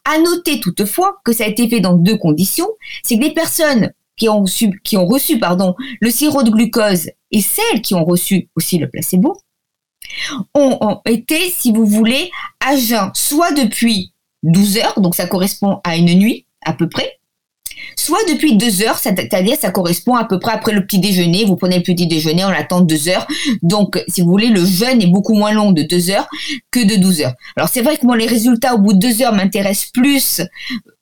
À 0.04 0.18
noter 0.18 0.60
toutefois 0.60 1.16
que 1.24 1.32
ça 1.32 1.42
a 1.42 1.48
été 1.48 1.68
fait 1.68 1.80
dans 1.80 1.94
deux 1.94 2.16
conditions, 2.16 2.68
c'est 3.02 3.18
que 3.18 3.24
les 3.24 3.34
personnes 3.34 3.92
qui 4.16 4.28
ont, 4.28 4.44
ont 4.44 5.06
reçu 5.06 5.40
pardon, 5.40 5.74
le 6.00 6.10
sirop 6.10 6.44
de 6.44 6.50
glucose 6.50 7.10
et 7.32 7.40
celles 7.40 7.82
qui 7.82 7.94
ont 7.94 8.04
reçu 8.04 8.48
aussi 8.54 8.78
le 8.78 8.88
placebo 8.88 9.36
ont, 10.54 11.00
été, 11.04 11.50
si 11.50 11.72
vous 11.72 11.86
voulez, 11.86 12.30
à 12.64 12.76
jeun, 12.76 13.10
soit 13.14 13.50
depuis 13.52 14.12
12 14.44 14.76
heures, 14.78 15.00
donc 15.00 15.16
ça 15.16 15.26
correspond 15.26 15.80
à 15.82 15.96
une 15.96 16.14
nuit 16.14 16.46
à 16.62 16.74
peu 16.74 16.88
près, 16.88 17.19
soit 17.96 18.18
depuis 18.28 18.56
deux 18.56 18.82
heures, 18.82 18.98
c'est-à-dire 18.98 19.56
ça 19.60 19.70
correspond 19.70 20.14
à 20.14 20.24
peu 20.24 20.38
près 20.38 20.52
après 20.52 20.72
le 20.72 20.84
petit 20.84 20.98
déjeuner. 20.98 21.44
Vous 21.44 21.56
prenez 21.56 21.76
le 21.76 21.82
petit 21.82 22.06
déjeuner, 22.06 22.44
on 22.44 22.48
attend 22.48 22.80
deux 22.80 23.08
heures. 23.08 23.26
Donc, 23.62 24.02
si 24.08 24.22
vous 24.22 24.30
voulez, 24.30 24.48
le 24.48 24.64
jeûne 24.64 25.02
est 25.02 25.06
beaucoup 25.06 25.34
moins 25.34 25.52
long 25.52 25.72
de 25.72 25.82
deux 25.82 26.10
heures 26.10 26.28
que 26.70 26.80
de 26.80 26.96
12 26.96 27.22
heures. 27.22 27.34
Alors, 27.56 27.68
c'est 27.68 27.82
vrai 27.82 27.96
que 27.96 28.06
moi, 28.06 28.16
les 28.16 28.26
résultats 28.26 28.74
au 28.74 28.78
bout 28.78 28.92
de 28.92 28.98
deux 28.98 29.22
heures 29.22 29.34
m'intéressent 29.34 29.90
plus, 29.92 30.40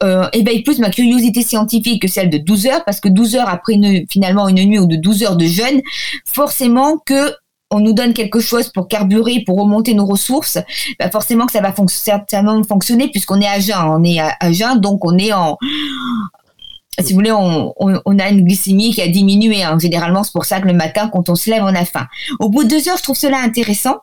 euh, 0.02 0.28
éveillent 0.32 0.62
plus 0.62 0.78
ma 0.78 0.90
curiosité 0.90 1.42
scientifique 1.42 2.02
que 2.02 2.08
celle 2.08 2.30
de 2.30 2.38
12 2.38 2.66
heures, 2.66 2.84
parce 2.84 3.00
que 3.00 3.08
12 3.08 3.36
heures 3.36 3.48
après 3.48 3.78
finalement 4.10 4.48
une 4.48 4.64
nuit 4.64 4.78
ou 4.78 4.86
de 4.86 4.96
12 4.96 5.22
heures 5.24 5.36
de 5.36 5.46
jeûne, 5.46 5.80
forcément 6.24 6.98
que 6.98 7.32
on 7.70 7.80
nous 7.80 7.92
donne 7.92 8.14
quelque 8.14 8.40
chose 8.40 8.70
pour 8.70 8.88
carburer, 8.88 9.42
pour 9.44 9.58
remonter 9.58 9.94
nos 9.94 10.06
ressources, 10.06 10.58
bah 10.98 11.10
forcément 11.10 11.46
que 11.46 11.52
ça 11.52 11.60
va 11.60 11.74
certainement 11.88 12.62
fonctionner 12.64 13.08
puisqu'on 13.10 13.40
est 13.40 13.46
à 13.46 13.60
jeun. 13.60 13.76
On 13.88 14.02
est 14.04 14.20
à, 14.20 14.52
jeun, 14.52 14.80
donc 14.80 15.04
on 15.04 15.18
est 15.18 15.32
en, 15.32 15.58
si 17.00 17.12
vous 17.12 17.18
voulez, 17.18 17.32
on, 17.32 18.18
a 18.18 18.28
une 18.28 18.44
glycémie 18.44 18.92
qui 18.92 19.02
a 19.02 19.08
diminué. 19.08 19.62
Hein. 19.62 19.78
Généralement, 19.78 20.24
c'est 20.24 20.32
pour 20.32 20.44
ça 20.44 20.60
que 20.60 20.66
le 20.66 20.74
matin, 20.74 21.08
quand 21.12 21.28
on 21.28 21.34
se 21.34 21.50
lève, 21.50 21.62
on 21.62 21.74
a 21.74 21.84
faim. 21.84 22.06
Au 22.40 22.48
bout 22.48 22.64
de 22.64 22.68
deux 22.68 22.88
heures, 22.88 22.96
je 22.96 23.02
trouve 23.02 23.16
cela 23.16 23.38
intéressant. 23.38 23.98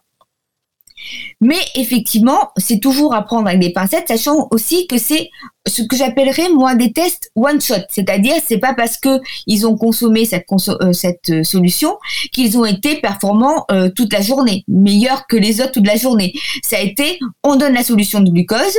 Mais 1.42 1.60
effectivement, 1.76 2.52
c'est 2.58 2.80
toujours 2.80 3.14
à 3.14 3.22
prendre 3.22 3.48
avec 3.48 3.60
des 3.60 3.72
pincettes, 3.72 4.08
sachant 4.08 4.48
aussi 4.52 4.88
que 4.88 4.98
c'est 4.98 5.30
ce 5.68 5.82
que 5.82 5.96
j'appellerais 5.96 6.50
moi 6.50 6.76
des 6.76 6.94
tests 6.94 7.32
one 7.36 7.62
shot, 7.62 7.76
c'est-à-dire 7.90 8.36
c'est 8.46 8.58
pas 8.58 8.74
parce 8.74 8.98
que 8.98 9.20
ils 9.48 9.68
ont 9.68 9.78
consommé 9.78 10.26
cette, 10.26 10.46
euh, 10.82 10.94
cette 10.94 11.30
euh, 11.30 11.44
solution 11.44 11.98
qu'ils 12.32 12.58
ont 12.58 12.66
été 12.66 12.96
performants 12.96 13.66
euh, 13.72 13.90
toute 13.90 14.14
la 14.14 14.22
journée, 14.22 14.64
meilleurs 14.68 15.28
que 15.28 15.36
les 15.36 15.62
autres 15.62 15.74
toute 15.74 15.88
la 15.88 15.98
journée. 15.98 16.34
Ça 16.64 16.78
a 16.78 16.82
été, 16.82 17.20
on 17.44 17.56
donne 17.56 17.74
la 17.74 17.84
solution 17.84 18.20
de 18.22 18.32
glucose, 18.32 18.78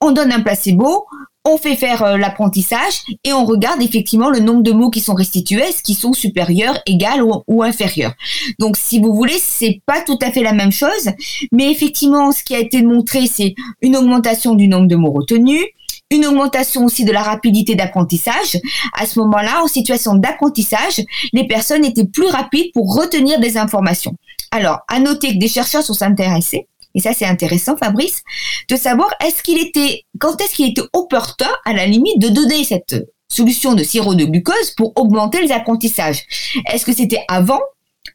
on 0.00 0.12
donne 0.12 0.32
un 0.32 0.40
placebo, 0.40 1.06
on 1.44 1.58
fait 1.58 1.76
faire 1.76 2.02
euh, 2.02 2.16
l'apprentissage 2.16 3.02
et 3.24 3.32
on 3.32 3.44
regarde 3.44 3.82
effectivement 3.82 4.30
le 4.30 4.40
nombre 4.40 4.62
de 4.62 4.72
mots 4.72 4.90
qui 4.90 5.00
sont 5.00 5.14
restitués, 5.14 5.62
est-ce 5.62 5.82
qu'ils 5.82 5.96
sont 5.96 6.12
supérieurs, 6.12 6.78
égaux 6.86 7.44
ou, 7.48 7.62
inférieurs. 7.62 8.14
Donc 8.58 8.76
si 8.76 9.00
vous 9.00 9.14
voulez, 9.14 9.38
c'est 9.38 9.80
pas 9.86 10.02
tout 10.02 10.18
à 10.22 10.30
fait 10.30 10.42
la 10.42 10.52
même 10.52 10.72
chose, 10.72 11.10
mais 11.50 11.70
effectivement, 11.70 12.32
ce 12.32 12.44
qui 12.44 12.54
a 12.54 12.58
été 12.58 12.82
montré, 12.82 13.26
c'est 13.26 13.54
une 13.80 13.96
augmentation 13.96 14.54
du 14.54 14.68
nombre 14.68 14.86
de 14.86 14.96
mots 14.96 15.12
retenus, 15.12 15.64
une 16.10 16.26
augmentation 16.26 16.84
aussi 16.84 17.04
de 17.04 17.12
la 17.12 17.22
rapidité 17.22 17.74
d'apprentissage. 17.74 18.58
À 18.98 19.06
ce 19.06 19.18
moment-là, 19.20 19.62
en 19.62 19.66
situation 19.66 20.14
d'apprentissage, 20.14 21.00
les 21.32 21.46
personnes 21.46 21.84
étaient 21.84 22.06
plus 22.06 22.26
rapides 22.26 22.70
pour 22.74 22.94
retenir 22.94 23.40
des 23.40 23.56
informations. 23.56 24.14
Alors, 24.50 24.80
à 24.88 25.00
noter 25.00 25.32
que 25.32 25.38
des 25.38 25.48
chercheurs 25.48 25.82
sont 25.82 26.02
intéressés 26.02 26.68
et 26.94 27.00
ça 27.00 27.12
c'est 27.12 27.26
intéressant 27.26 27.76
Fabrice, 27.76 28.22
de 28.68 28.76
savoir 28.76 29.08
est-ce 29.24 29.42
qu'il 29.42 29.58
était, 29.58 30.04
quand 30.18 30.40
est-ce 30.40 30.54
qu'il 30.54 30.70
était 30.70 30.82
opportun 30.92 31.50
à 31.64 31.72
la 31.72 31.86
limite 31.86 32.18
de 32.18 32.28
donner 32.28 32.64
cette 32.64 33.06
solution 33.28 33.74
de 33.74 33.82
sirop 33.82 34.14
de 34.14 34.24
glucose 34.24 34.72
pour 34.76 34.92
augmenter 34.96 35.40
les 35.40 35.52
apprentissages? 35.52 36.22
Est-ce 36.70 36.84
que 36.84 36.92
c'était 36.92 37.24
avant, 37.28 37.60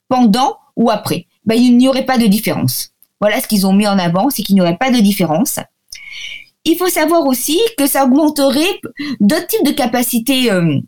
pendant 0.07 0.57
ou 0.75 0.89
après? 0.89 1.25
Ben, 1.45 1.55
Il 1.55 1.77
n'y 1.77 1.87
aurait 1.87 2.05
pas 2.05 2.17
de 2.17 2.27
différence. 2.27 2.91
Voilà 3.19 3.41
ce 3.41 3.47
qu'ils 3.47 3.65
ont 3.65 3.73
mis 3.73 3.87
en 3.87 3.97
avant, 3.97 4.29
c'est 4.29 4.43
qu'il 4.43 4.55
n'y 4.55 4.61
aurait 4.61 4.77
pas 4.77 4.91
de 4.91 4.99
différence. 4.99 5.59
Il 6.65 6.77
faut 6.77 6.89
savoir 6.89 7.25
aussi 7.25 7.59
que 7.77 7.87
ça 7.87 8.03
augmenterait 8.03 8.79
d'autres 9.19 9.47
types 9.47 9.65
de 9.65 9.71
capacités 9.71 10.51
euh, 10.51 10.79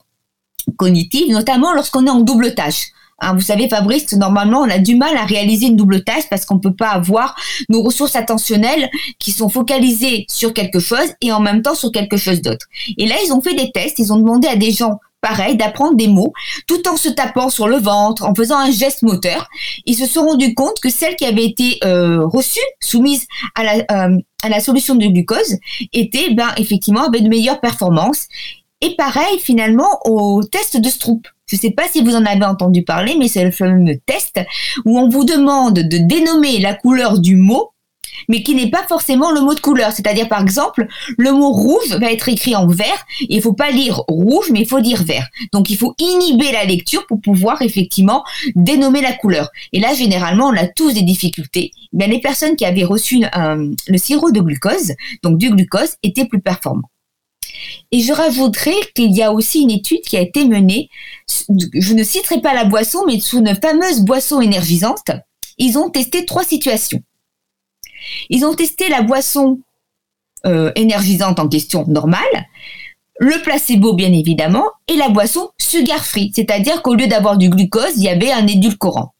cognitives, 0.77 1.31
notamment 1.31 1.73
lorsqu'on 1.73 2.05
est 2.05 2.09
en 2.09 2.19
double 2.19 2.53
tâche. 2.53 2.87
Hein, 3.21 3.33
vous 3.33 3.41
savez, 3.41 3.67
Fabrice, 3.67 4.11
normalement, 4.13 4.59
on 4.59 4.69
a 4.69 4.79
du 4.79 4.95
mal 4.95 5.15
à 5.17 5.25
réaliser 5.25 5.67
une 5.67 5.75
double 5.75 6.03
tâche 6.03 6.23
parce 6.29 6.45
qu'on 6.45 6.59
peut 6.59 6.75
pas 6.75 6.89
avoir 6.89 7.35
nos 7.69 7.81
ressources 7.81 8.15
attentionnelles 8.15 8.89
qui 9.19 9.31
sont 9.31 9.49
focalisées 9.49 10.25
sur 10.29 10.53
quelque 10.53 10.79
chose 10.79 11.13
et 11.21 11.31
en 11.31 11.39
même 11.39 11.61
temps 11.61 11.75
sur 11.75 11.91
quelque 11.91 12.17
chose 12.17 12.41
d'autre. 12.41 12.65
Et 12.97 13.07
là, 13.07 13.15
ils 13.25 13.33
ont 13.33 13.41
fait 13.41 13.53
des 13.53 13.71
tests, 13.71 13.99
ils 13.99 14.13
ont 14.13 14.17
demandé 14.17 14.47
à 14.47 14.55
des 14.55 14.71
gens 14.71 14.99
pareil, 15.21 15.57
d'apprendre 15.57 15.95
des 15.95 16.07
mots, 16.07 16.33
tout 16.67 16.87
en 16.87 16.97
se 16.97 17.09
tapant 17.09 17.49
sur 17.49 17.67
le 17.67 17.77
ventre, 17.77 18.23
en 18.25 18.33
faisant 18.33 18.57
un 18.57 18.71
geste 18.71 19.01
moteur. 19.01 19.49
Ils 19.85 19.95
se 19.95 20.05
sont 20.05 20.25
rendus 20.25 20.53
compte 20.53 20.79
que 20.81 20.89
celles 20.89 21.15
qui 21.15 21.25
avaient 21.25 21.45
été 21.45 21.77
euh, 21.83 22.25
reçues, 22.25 22.59
soumises 22.79 23.27
à 23.55 23.63
la, 23.63 23.73
euh, 23.91 24.17
à 24.43 24.49
la 24.49 24.59
solution 24.59 24.95
de 24.95 25.05
glucose, 25.07 25.57
étaient, 25.93 26.33
ben, 26.33 26.49
effectivement, 26.57 27.03
avec 27.03 27.23
de 27.23 27.29
meilleures 27.29 27.59
performances. 27.59 28.27
Et 28.81 28.95
pareil, 28.95 29.39
finalement, 29.39 29.99
au 30.05 30.43
test 30.43 30.77
de 30.77 30.89
Stroop. 30.89 31.27
Je 31.47 31.55
ne 31.55 31.61
sais 31.61 31.71
pas 31.71 31.87
si 31.89 32.03
vous 32.03 32.15
en 32.15 32.25
avez 32.25 32.45
entendu 32.45 32.83
parler, 32.83 33.15
mais 33.17 33.27
c'est 33.27 33.43
le 33.43 33.51
fameux 33.51 33.97
test 34.05 34.39
où 34.85 34.99
on 34.99 35.09
vous 35.09 35.25
demande 35.25 35.79
de 35.79 35.97
dénommer 35.97 36.59
la 36.59 36.75
couleur 36.75 37.19
du 37.19 37.35
mot 37.35 37.71
mais 38.27 38.43
qui 38.43 38.55
n'est 38.55 38.69
pas 38.69 38.85
forcément 38.87 39.31
le 39.31 39.41
mot 39.41 39.53
de 39.53 39.59
couleur. 39.59 39.91
C'est-à-dire, 39.91 40.27
par 40.27 40.41
exemple, 40.41 40.87
le 41.17 41.31
mot 41.31 41.51
rouge 41.51 41.95
va 41.99 42.11
être 42.11 42.29
écrit 42.29 42.55
en 42.55 42.67
vert. 42.67 43.05
Il 43.21 43.37
ne 43.37 43.41
faut 43.41 43.53
pas 43.53 43.71
lire 43.71 44.01
rouge, 44.07 44.49
mais 44.51 44.61
il 44.61 44.67
faut 44.67 44.81
dire 44.81 45.03
vert. 45.03 45.27
Donc, 45.53 45.69
il 45.69 45.77
faut 45.77 45.95
inhiber 45.99 46.51
la 46.51 46.65
lecture 46.65 47.05
pour 47.07 47.21
pouvoir 47.21 47.61
effectivement 47.61 48.23
dénommer 48.55 49.01
la 49.01 49.13
couleur. 49.13 49.49
Et 49.73 49.79
là, 49.79 49.93
généralement, 49.93 50.47
on 50.47 50.57
a 50.57 50.67
tous 50.67 50.93
des 50.93 51.03
difficultés. 51.03 51.71
Mais 51.93 52.07
les 52.07 52.19
personnes 52.19 52.55
qui 52.55 52.65
avaient 52.65 52.83
reçu 52.83 53.23
le 53.33 53.97
sirop 53.97 54.31
de 54.31 54.41
glucose, 54.41 54.93
donc 55.23 55.37
du 55.37 55.49
glucose, 55.49 55.95
étaient 56.03 56.25
plus 56.25 56.41
performants. 56.41 56.89
Et 57.91 58.01
je 58.01 58.13
rajouterai 58.13 58.73
qu'il 58.95 59.15
y 59.15 59.23
a 59.23 59.31
aussi 59.31 59.61
une 59.61 59.71
étude 59.71 60.01
qui 60.01 60.17
a 60.17 60.21
été 60.21 60.45
menée, 60.45 60.89
je 61.73 61.93
ne 61.93 62.03
citerai 62.03 62.41
pas 62.41 62.53
la 62.53 62.65
boisson, 62.65 63.03
mais 63.05 63.19
sous 63.19 63.39
une 63.39 63.55
fameuse 63.55 64.01
boisson 64.01 64.41
énergisante, 64.41 65.11
ils 65.57 65.77
ont 65.77 65.89
testé 65.89 66.25
trois 66.25 66.43
situations. 66.43 67.01
Ils 68.29 68.45
ont 68.45 68.55
testé 68.55 68.89
la 68.89 69.01
boisson 69.01 69.59
euh, 70.45 70.71
énergisante 70.75 71.39
en 71.39 71.47
question 71.47 71.85
normale, 71.87 72.47
le 73.19 73.41
placebo 73.41 73.93
bien 73.93 74.13
évidemment, 74.13 74.65
et 74.87 74.95
la 74.95 75.09
boisson 75.09 75.49
sugar 75.57 76.05
free, 76.05 76.31
c'est-à-dire 76.33 76.81
qu'au 76.81 76.95
lieu 76.95 77.07
d'avoir 77.07 77.37
du 77.37 77.49
glucose, 77.49 77.97
il 77.97 78.03
y 78.03 78.09
avait 78.09 78.31
un 78.31 78.47
édulcorant. 78.47 79.13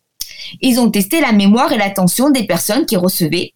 Ils 0.61 0.79
ont 0.79 0.89
testé 0.89 1.19
la 1.19 1.33
mémoire 1.33 1.73
et 1.73 1.77
l'attention 1.77 2.29
des 2.29 2.45
personnes 2.45 2.85
qui 2.85 2.95
recevaient 2.95 3.53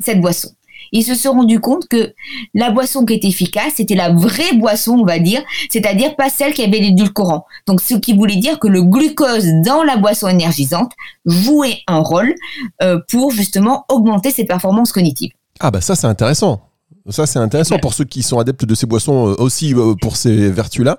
cette 0.00 0.20
boisson 0.20 0.50
ils 0.92 1.02
se 1.02 1.14
sont 1.14 1.32
rendus 1.32 1.60
compte 1.60 1.88
que 1.88 2.14
la 2.54 2.70
boisson 2.70 3.04
qui 3.04 3.14
était 3.14 3.28
efficace, 3.28 3.74
c'était 3.76 3.94
la 3.94 4.10
vraie 4.10 4.54
boisson, 4.54 4.98
on 4.98 5.04
va 5.04 5.18
dire, 5.18 5.42
c'est-à-dire 5.70 6.16
pas 6.16 6.28
celle 6.30 6.52
qui 6.52 6.62
avait 6.62 6.78
l'édulcorant. 6.78 7.46
Donc, 7.66 7.80
ce 7.80 7.94
qui 7.94 8.16
voulait 8.16 8.36
dire 8.36 8.58
que 8.58 8.68
le 8.68 8.82
glucose 8.82 9.46
dans 9.64 9.82
la 9.82 9.96
boisson 9.96 10.28
énergisante 10.28 10.92
jouait 11.24 11.78
un 11.86 11.98
rôle 11.98 12.34
euh, 12.82 13.00
pour 13.08 13.30
justement 13.30 13.84
augmenter 13.88 14.30
ses 14.30 14.44
performances 14.44 14.92
cognitives. 14.92 15.32
Ah 15.60 15.70
bah 15.70 15.80
ça 15.80 15.94
c'est 15.96 16.06
intéressant. 16.06 16.65
Ça, 17.08 17.26
c'est 17.26 17.38
intéressant 17.38 17.78
pour 17.78 17.94
ceux 17.94 18.04
qui 18.04 18.22
sont 18.22 18.38
adeptes 18.38 18.64
de 18.64 18.74
ces 18.74 18.86
boissons 18.86 19.28
euh, 19.28 19.34
aussi 19.38 19.74
euh, 19.74 19.94
pour 20.00 20.16
ces 20.16 20.50
vertus-là. 20.50 20.98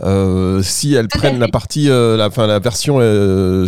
Euh, 0.00 0.62
si 0.62 0.94
elles 0.94 1.08
prennent 1.08 1.38
la 1.38 1.48
partie, 1.48 1.88
la, 1.88 2.30
fin, 2.30 2.46
la 2.46 2.58
version 2.58 2.98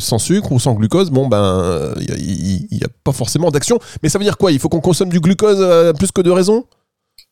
sans 0.00 0.18
sucre 0.18 0.52
ou 0.52 0.58
sans 0.58 0.72
glucose, 0.74 1.10
bon 1.10 1.28
ben, 1.28 1.92
il 1.98 2.66
n'y 2.72 2.82
a, 2.82 2.88
pas 3.04 3.12
forcément 3.12 3.50
d'action. 3.50 3.78
Mais 4.02 4.08
ça 4.08 4.18
veut 4.18 4.24
dire 4.24 4.38
quoi? 4.38 4.50
Il 4.50 4.58
faut 4.58 4.70
qu'on 4.70 4.80
consomme 4.80 5.10
du 5.10 5.20
glucose 5.20 5.92
plus 5.98 6.10
que 6.10 6.22
de 6.22 6.30
raison? 6.30 6.64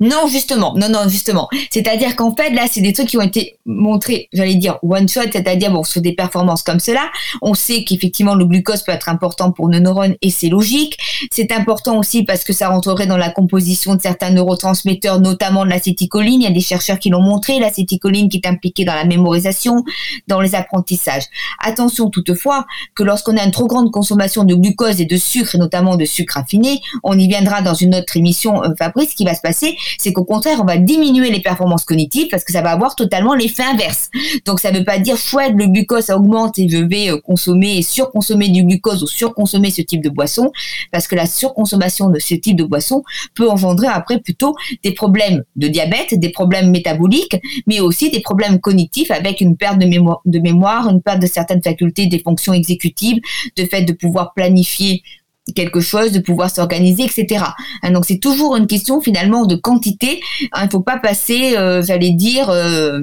Non, 0.03 0.27
justement, 0.27 0.75
non, 0.77 0.89
non, 0.89 1.09
justement. 1.09 1.49
C'est-à-dire 1.71 2.17
qu'en 2.17 2.35
fait, 2.35 2.51
là, 2.51 2.63
c'est 2.69 2.81
des 2.81 2.93
trucs 2.93 3.07
qui 3.07 3.17
ont 3.17 3.23
été 3.23 3.59
montrés, 3.65 4.29
j'allais 4.33 4.57
dire, 4.57 4.79
one 4.83 5.09
shot, 5.09 5.31
c'est-à-dire, 5.33 5.71
bon, 5.71 5.85
sur 5.85 6.03
des 6.03 6.13
performances 6.13 6.65
comme 6.65 6.81
cela. 6.81 7.09
On 7.41 7.55
sait 7.55 7.85
qu'effectivement, 7.85 8.35
le 8.35 8.45
glucose 8.45 8.83
peut 8.83 8.91
être 8.91 9.09
important 9.09 9.53
pour 9.53 9.69
nos 9.69 9.79
neurones 9.79 10.17
et 10.21 10.31
c'est 10.31 10.49
logique. 10.49 10.99
C'est 11.31 11.53
important 11.53 11.99
aussi 11.99 12.25
parce 12.25 12.43
que 12.43 12.53
ça 12.53 12.69
rentrerait 12.69 13.07
dans 13.07 13.17
la 13.17 13.31
composition 13.31 13.95
de 13.95 14.03
certains 14.03 14.31
neurotransmetteurs, 14.31 15.21
notamment 15.21 15.65
de 15.65 15.71
l'acétycholine. 15.71 16.43
Il 16.43 16.45
y 16.45 16.49
a 16.49 16.51
des 16.51 16.61
chercheurs 16.61 16.99
qui 16.99 17.09
l'ont 17.09 17.23
montré, 17.23 17.61
l'acétycholine 17.61 18.29
qui 18.29 18.39
est 18.39 18.49
impliquée 18.49 18.85
dans 18.85 18.95
la 18.95 19.05
mémorisation, 19.05 19.85
dans 20.27 20.41
les 20.41 20.57
apprentissages. 20.57 21.25
Attention 21.61 22.11
toutefois 22.11 22.67
que 22.97 23.05
lorsqu'on 23.05 23.37
a 23.37 23.45
une 23.45 23.53
trop 23.53 23.69
grande 23.69 23.93
consommation 23.93 24.43
de 24.43 24.57
glucose 24.57 25.01
et 25.01 25.05
de 25.05 25.17
sucre, 25.17 25.55
et 25.55 25.59
notamment 25.59 25.97
de 25.97 26.05
sucre 26.05 26.35
raffiné, 26.35 26.81
on 27.05 27.17
y 27.17 27.29
viendra 27.29 27.63
dans 27.63 27.75
une 27.75 27.95
autre 27.95 28.17
émission, 28.17 28.65
euh, 28.65 28.71
Fabrice, 28.77 29.11
ce 29.11 29.15
qui 29.15 29.25
va 29.25 29.35
se 29.35 29.41
passer, 29.41 29.77
c'est 29.99 30.13
qu'au 30.13 30.25
contraire, 30.25 30.59
on 30.61 30.65
va 30.65 30.77
diminuer 30.77 31.31
les 31.31 31.41
performances 31.41 31.85
cognitives 31.85 32.29
parce 32.31 32.45
que 32.45 32.53
ça 32.53 32.63
va 32.63 32.71
avoir 32.71 32.95
totalement 32.95 33.35
l'effet 33.35 33.63
inverse. 33.63 34.11
Donc 34.47 34.61
ça 34.61 34.71
ne 34.71 34.79
veut 34.79 34.85
pas 34.85 34.99
dire 34.99 35.17
chouette, 35.17 35.53
le 35.57 35.67
glucose 35.67 36.11
augmente 36.11 36.59
et 36.59 36.69
je 36.69 36.79
vais 36.79 37.11
euh, 37.11 37.21
consommer 37.21 37.79
et 37.79 37.83
surconsommer 37.83 38.49
du 38.49 38.65
glucose 38.65 39.03
ou 39.03 39.07
surconsommer 39.07 39.71
ce 39.71 39.83
type 39.83 40.03
de 40.03 40.09
boisson 40.09 40.53
parce 40.91 41.09
que 41.09 41.15
la 41.15 41.27
surconsommation 41.27 42.11
de 42.11 42.19
ce 42.19 42.35
type 42.35 42.57
de 42.57 42.65
boisson 42.65 43.03
peut 43.35 43.49
engendrer 43.49 43.89
après 43.89 44.19
plutôt 44.21 44.55
des 44.83 44.93
problèmes 44.93 45.45
de 45.57 45.69
diabète, 45.69 46.15
des 46.19 46.31
problèmes 46.31 46.71
métaboliques, 46.71 47.37
mais 47.67 47.81
aussi 47.81 48.11
des 48.11 48.21
problèmes 48.21 48.61
cognitifs 48.61 49.11
avec 49.11 49.41
une 49.41 49.57
perte 49.57 49.79
de 49.79 49.87
mémoire, 49.87 50.21
de 50.25 50.39
mémoire 50.39 50.89
une 50.89 51.03
perte 51.03 51.21
de 51.21 51.27
certaines 51.27 51.63
facultés 51.63 52.07
des 52.07 52.19
fonctions 52.19 52.53
exécutives, 52.53 53.21
de 53.57 53.65
fait 53.65 53.83
de 53.83 53.93
pouvoir 53.93 54.33
planifier 54.35 55.03
quelque 55.55 55.81
chose, 55.81 56.13
de 56.13 56.21
pouvoir 56.21 56.51
s'organiser, 56.51 57.05
etc. 57.05 57.45
Hein, 57.83 57.91
donc 57.91 58.05
c'est 58.05 58.19
toujours 58.19 58.57
une 58.57 58.67
question 58.67 59.01
finalement 59.01 59.45
de 59.45 59.57
quantité. 59.57 60.21
Hein, 60.53 60.63
il 60.63 60.67
ne 60.67 60.71
faut 60.71 60.81
pas 60.81 60.99
passer, 60.99 61.57
euh, 61.57 61.83
j'allais 61.83 62.13
dire, 62.13 62.49
euh, 62.51 63.01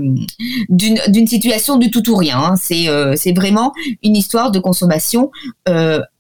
d'une 0.69 1.27
situation 1.27 1.77
du 1.77 1.91
tout 1.91 2.10
ou 2.10 2.15
rien. 2.15 2.38
Hein. 2.38 2.55
C'est 2.55 2.88
euh, 2.88 3.13
c'est 3.17 3.34
vraiment 3.34 3.74
une 4.03 4.15
histoire 4.15 4.51
de 4.51 4.60
consommation 4.60 5.31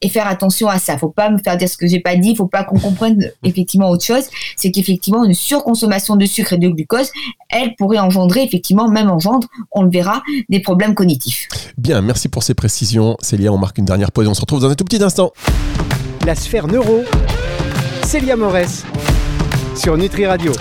et 0.01 0.09
faire 0.09 0.27
attention 0.27 0.67
à 0.67 0.77
ça. 0.77 0.97
Faut 0.97 1.09
pas 1.09 1.31
me 1.31 1.39
faire 1.39 1.57
dire 1.57 1.67
ce 1.67 1.75
que 1.75 1.87
j'ai 1.87 1.99
pas 1.99 2.15
dit. 2.15 2.35
Faut 2.35 2.47
pas 2.47 2.63
qu'on 2.63 2.77
comprenne 2.77 3.31
effectivement 3.43 3.89
autre 3.89 4.05
chose. 4.05 4.25
C'est 4.57 4.71
qu'effectivement 4.71 5.25
une 5.25 5.33
surconsommation 5.33 6.15
de 6.15 6.25
sucre 6.25 6.53
et 6.53 6.57
de 6.57 6.69
glucose, 6.69 7.09
elle 7.49 7.75
pourrait 7.75 7.97
engendrer 7.97 8.43
effectivement, 8.43 8.87
même 8.87 9.09
engendre, 9.09 9.47
on 9.71 9.83
le 9.83 9.89
verra, 9.89 10.21
des 10.49 10.59
problèmes 10.59 10.93
cognitifs. 10.93 11.47
Bien, 11.77 12.01
merci 12.01 12.29
pour 12.29 12.43
ces 12.43 12.53
précisions. 12.53 13.17
Célia, 13.21 13.51
on 13.51 13.57
marque 13.57 13.79
une 13.79 13.85
dernière 13.85 14.11
pause 14.11 14.27
on 14.27 14.33
se 14.33 14.41
retrouve 14.41 14.61
dans 14.61 14.69
un 14.69 14.75
tout 14.75 14.85
petit 14.85 15.01
instant 15.03 15.31
la 16.29 16.35
sphère 16.35 16.67
neuro, 16.67 17.03
Célia 18.03 18.35
Morès, 18.35 18.83
sur 19.75 19.97
Nutri 19.97 20.27
Radio. 20.27 20.51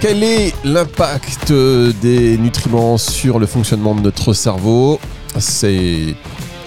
Quel 0.00 0.22
est 0.22 0.54
l'impact 0.62 1.52
des 1.52 2.38
nutriments 2.38 2.98
sur 2.98 3.40
le 3.40 3.46
fonctionnement 3.46 3.96
de 3.96 4.00
notre 4.00 4.32
cerveau? 4.32 5.00
C'est 5.40 6.14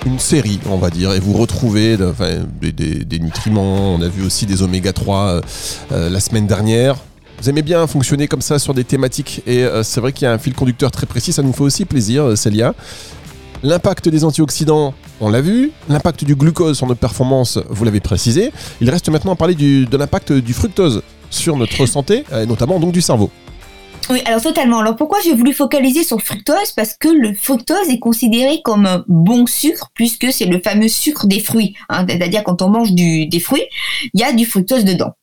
une 0.06 0.20
série, 0.20 0.60
on 0.70 0.76
va 0.76 0.90
dire, 0.90 1.14
et 1.14 1.20
vous 1.22 1.32
retrouvez 1.32 1.96
des, 1.96 3.20
nutriments. 3.20 3.96
On 3.96 4.02
a 4.02 4.10
vu 4.10 4.26
aussi 4.26 4.46
des 4.46 4.62
oméga 4.62 4.92
3 4.92 5.18
euh, 5.18 5.42
euh, 5.94 6.10
la 6.10 6.20
semaine 6.20 6.46
dernière. 6.46 6.98
Vous 7.42 7.50
aimez 7.50 7.62
bien 7.62 7.88
fonctionner 7.88 8.28
comme 8.28 8.42
ça 8.42 8.60
sur 8.60 8.74
des 8.74 8.84
thématiques, 8.84 9.44
et 9.48 9.64
euh, 9.64 9.82
c'est 9.82 10.02
vrai 10.02 10.12
qu'il 10.12 10.26
y 10.26 10.28
a 10.28 10.34
un 10.34 10.40
fil 10.40 10.54
conducteur 10.54 10.92
très 10.92 11.06
précis, 11.06 11.32
ça 11.32 11.42
nous 11.42 11.54
fait 11.54 11.64
aussi 11.64 11.86
plaisir, 11.86 12.38
Célia. 12.38 12.76
L'impact 13.64 14.10
des 14.10 14.26
antioxydants, 14.26 14.94
on 15.22 15.30
l'a 15.30 15.42
vu. 15.42 15.72
L'impact 15.90 16.24
du 16.24 16.36
glucose 16.36 16.78
sur 16.78 16.88
notre 16.88 17.00
performance, 17.00 17.60
vous 17.70 17.86
l'avez 17.86 18.00
précisé. 18.00 18.52
Il 18.82 18.90
reste 18.90 19.10
maintenant 19.10 19.34
à 19.34 19.36
parler 19.36 19.56
de 19.56 19.98
l'impact 19.98 20.34
du 20.34 20.54
fructose 20.54 21.04
sur 21.30 21.58
notre 21.58 21.86
santé, 21.86 22.24
et 22.34 22.46
notamment 22.46 22.80
donc 22.80 22.92
du 22.92 23.02
cerveau. 23.02 23.30
Oui, 24.10 24.22
alors 24.26 24.42
totalement. 24.42 24.80
Alors 24.80 24.96
pourquoi 24.96 25.20
j'ai 25.24 25.34
voulu 25.34 25.52
focaliser 25.52 26.04
sur 26.04 26.18
le 26.18 26.22
fructose? 26.22 26.72
Parce 26.76 26.94
que 26.94 27.08
le 27.08 27.34
fructose 27.34 27.90
est 27.90 27.98
considéré 27.98 28.62
comme 28.64 28.86
un 28.86 29.04
bon 29.08 29.48
sucre, 29.48 29.90
puisque 29.96 30.32
c'est 30.32 30.46
le 30.46 30.62
fameux 30.62 30.88
sucre 30.88 31.26
des 31.26 31.40
fruits. 31.40 31.74
Hein. 31.90 32.06
C'est-à-dire 32.08 32.44
quand 32.44 32.62
on 32.62 32.70
mange 32.70 32.94
des 32.94 33.40
fruits, 33.42 33.66
il 34.14 34.20
y 34.20 34.24
a 34.24 34.32
du 34.32 34.46
fructose 34.46 34.86
dedans. 34.86 35.14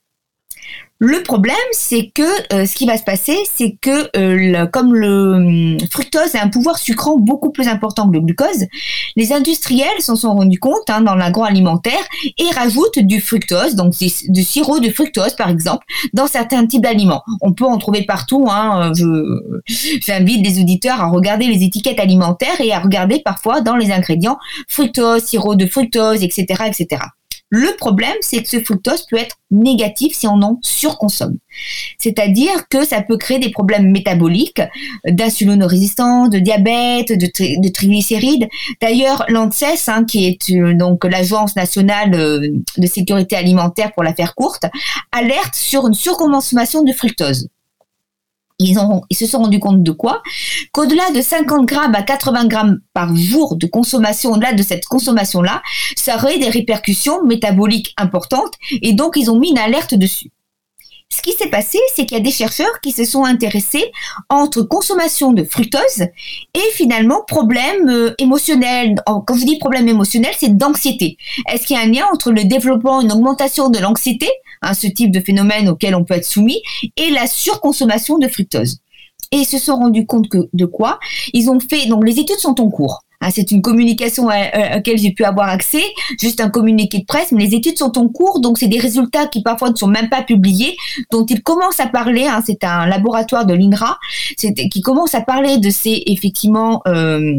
Le 1.05 1.21
problème, 1.25 1.57
c'est 1.73 2.13
que 2.15 2.23
euh, 2.55 2.65
ce 2.65 2.77
qui 2.77 2.87
va 2.87 2.97
se 2.97 3.03
passer, 3.03 3.37
c'est 3.53 3.77
que 3.81 4.09
euh, 4.17 4.67
comme 4.67 4.95
le 4.95 5.35
hum, 5.35 5.77
fructose 5.91 6.37
a 6.37 6.45
un 6.45 6.49
pouvoir 6.49 6.79
sucrant 6.79 7.19
beaucoup 7.19 7.51
plus 7.51 7.67
important 7.67 8.07
que 8.07 8.13
le 8.13 8.21
glucose, 8.21 8.67
les 9.17 9.33
industriels 9.33 9.89
s'en 9.99 10.15
sont 10.15 10.33
rendus 10.33 10.61
compte 10.61 10.89
hein, 10.89 11.01
dans 11.01 11.17
l'agroalimentaire 11.17 12.05
et 12.39 12.49
rajoutent 12.55 13.01
du 13.01 13.21
fructose, 13.21 13.75
donc 13.75 13.95
du 13.99 14.45
sirop 14.45 14.79
de 14.79 14.91
fructose 14.91 15.35
par 15.35 15.51
exemple, 15.51 15.85
dans 16.13 16.29
certains 16.29 16.65
types 16.69 16.83
d'aliments. 16.83 17.25
On 17.41 17.53
peut 17.53 17.67
en 17.67 17.79
trouver 17.79 18.05
partout. 18.05 18.47
Hein, 18.49 18.93
j'invite 19.67 20.45
des 20.45 20.61
auditeurs 20.61 21.01
à 21.01 21.09
regarder 21.09 21.47
les 21.49 21.65
étiquettes 21.65 21.99
alimentaires 21.99 22.61
et 22.61 22.73
à 22.73 22.79
regarder 22.79 23.21
parfois 23.25 23.61
dans 23.61 23.75
les 23.75 23.91
ingrédients 23.91 24.39
fructose, 24.69 25.25
sirop 25.25 25.57
de 25.57 25.67
fructose, 25.67 26.23
etc., 26.23 26.63
etc. 26.69 27.03
Le 27.55 27.77
problème, 27.77 28.17
c'est 28.23 28.43
que 28.43 28.49
ce 28.49 28.61
fructose 28.61 29.05
peut 29.11 29.19
être 29.19 29.37
négatif 29.51 30.17
si 30.17 30.27
on 30.27 30.41
en 30.41 30.59
surconsomme. 30.63 31.37
C'est-à-dire 31.99 32.67
que 32.71 32.83
ça 32.83 33.03
peut 33.03 33.19
créer 33.19 33.39
des 33.39 33.51
problèmes 33.51 33.91
métaboliques, 33.91 34.63
d'insulinorésistance, 35.07 36.31
de 36.31 36.39
diabète, 36.39 37.13
de, 37.13 37.69
triglycérides. 37.69 38.49
D'ailleurs, 38.81 39.27
l'ANSES, 39.29 39.89
hein, 39.89 40.05
qui 40.05 40.27
est 40.27 40.51
donc 40.73 41.05
l'Agence 41.05 41.55
nationale 41.55 42.15
euh, 42.15 42.49
de 42.79 42.87
sécurité 42.87 43.37
alimentaire 43.37 43.93
pour 43.93 44.03
la 44.03 44.15
faire 44.15 44.35
courte, 44.35 44.65
alerte 45.13 45.55
sur 45.55 45.87
une 45.87 45.93
surconsommation 45.93 46.83
de 46.83 46.93
fructose 46.93 47.49
ils, 48.59 48.79
ont, 48.79 49.03
ils 49.11 49.17
se 49.17 49.27
sont 49.27 49.39
rendus 49.39 49.61
compte 49.61 49.83
de 49.83 49.91
quoi? 49.91 50.23
Qu'au-delà 50.73 51.11
de 51.15 51.21
50 51.21 51.67
grammes 51.67 51.95
à 51.95 52.03
80 52.03 52.47
grammes 52.47 52.81
par 52.95 53.15
jour 53.15 53.57
de 53.57 53.67
consommation, 53.67 54.33
au-delà 54.33 54.53
de 54.53 54.63
cette 54.63 54.85
consommation-là, 54.87 55.63
ça 55.97 56.17
aurait 56.17 56.39
des 56.39 56.49
répercussions 56.49 57.25
métaboliques 57.25 57.95
importantes 57.97 58.55
et 58.71 58.95
donc 58.95 59.17
ils 59.17 59.31
ont 59.31 59.39
mis 59.39 59.51
une 59.51 59.59
alerte 59.59 59.95
dessus. 59.95 60.31
Ce 61.15 61.21
qui 61.21 61.33
s'est 61.33 61.51
passé, 61.51 61.79
c'est 61.95 62.07
qu'il 62.07 62.17
y 62.17 62.21
a 62.21 62.25
des 62.25 62.31
chercheurs 62.31 62.81
qui 62.83 62.91
se 62.91 63.05
sont 63.05 63.25
intéressés 63.25 63.93
entre 64.31 64.63
consommation 64.63 65.33
de 65.33 65.45
fructose 65.45 66.07
et 66.55 66.73
finalement 66.73 67.23
problème 67.27 67.91
euh, 67.91 68.15
émotionnel. 68.17 68.95
Quand 69.05 69.37
je 69.37 69.45
dis 69.45 69.59
problème 69.59 69.89
émotionnel, 69.89 70.33
c'est 70.39 70.57
d'anxiété. 70.57 71.19
Est-ce 71.53 71.67
qu'il 71.67 71.77
y 71.77 71.79
a 71.79 71.83
un 71.83 71.91
lien 71.91 72.07
entre 72.11 72.33
le 72.33 72.45
développement, 72.45 73.03
une 73.03 73.13
augmentation 73.13 73.69
de 73.69 73.79
l'anxiété 73.79 74.27
Hein, 74.63 74.75
ce 74.75 74.87
type 74.87 75.11
de 75.11 75.21
phénomène 75.21 75.69
auquel 75.69 75.95
on 75.95 76.05
peut 76.05 76.15
être 76.15 76.25
soumis, 76.25 76.63
et 76.97 77.11
la 77.11 77.27
surconsommation 77.27 78.19
de 78.19 78.29
fructose. 78.29 78.79
Et 79.33 79.39
ils 79.39 79.47
se 79.47 79.59
sont 79.59 79.77
rendus 79.77 80.07
compte 80.07 80.27
de 80.53 80.65
quoi 80.65 80.99
Ils 81.33 81.51
ont 81.51 81.59
fait 81.59 81.87
donc 81.87 82.05
les 82.05 82.19
études 82.19 82.39
sont 82.39 82.61
en 82.61 82.71
cours. 82.71 83.03
Hein, 83.23 83.31
c'est 83.31 83.51
une 83.53 83.63
communication 83.63 84.29
à, 84.29 84.51
laquelle 84.51 84.99
j'ai 84.99 85.13
pu 85.13 85.25
avoir 85.25 85.49
accès, 85.49 85.83
juste 86.21 86.41
un 86.41 86.51
communiqué 86.51 86.99
de 86.99 87.05
presse, 87.05 87.31
mais 87.33 87.45
les 87.45 87.55
études 87.55 87.79
sont 87.79 87.97
en 87.97 88.09
cours, 88.09 88.41
donc 88.41 88.59
c'est 88.59 88.67
des 88.69 88.81
résultats 88.81 89.27
qui 89.27 89.43
parfois 89.43 89.71
ne 89.71 89.77
sont 89.77 89.87
même 89.87 90.09
pas 90.09 90.23
publiés, 90.23 90.77
dont 91.11 91.25
ils 91.25 91.43
commencent 91.43 91.81
à 91.81 91.87
parler. 91.87 92.27
Hein, 92.27 92.43
c'est 92.45 92.65
un 92.65 92.87
laboratoire 92.87 93.47
de 93.47 93.55
l'INRA 93.55 93.99
qui 94.37 94.81
commence 94.81 95.15
à 95.15 95.21
parler 95.21 95.59
de 95.59 95.71
ces 95.71 96.03
effectivement 96.07 96.83
euh, 96.89 97.35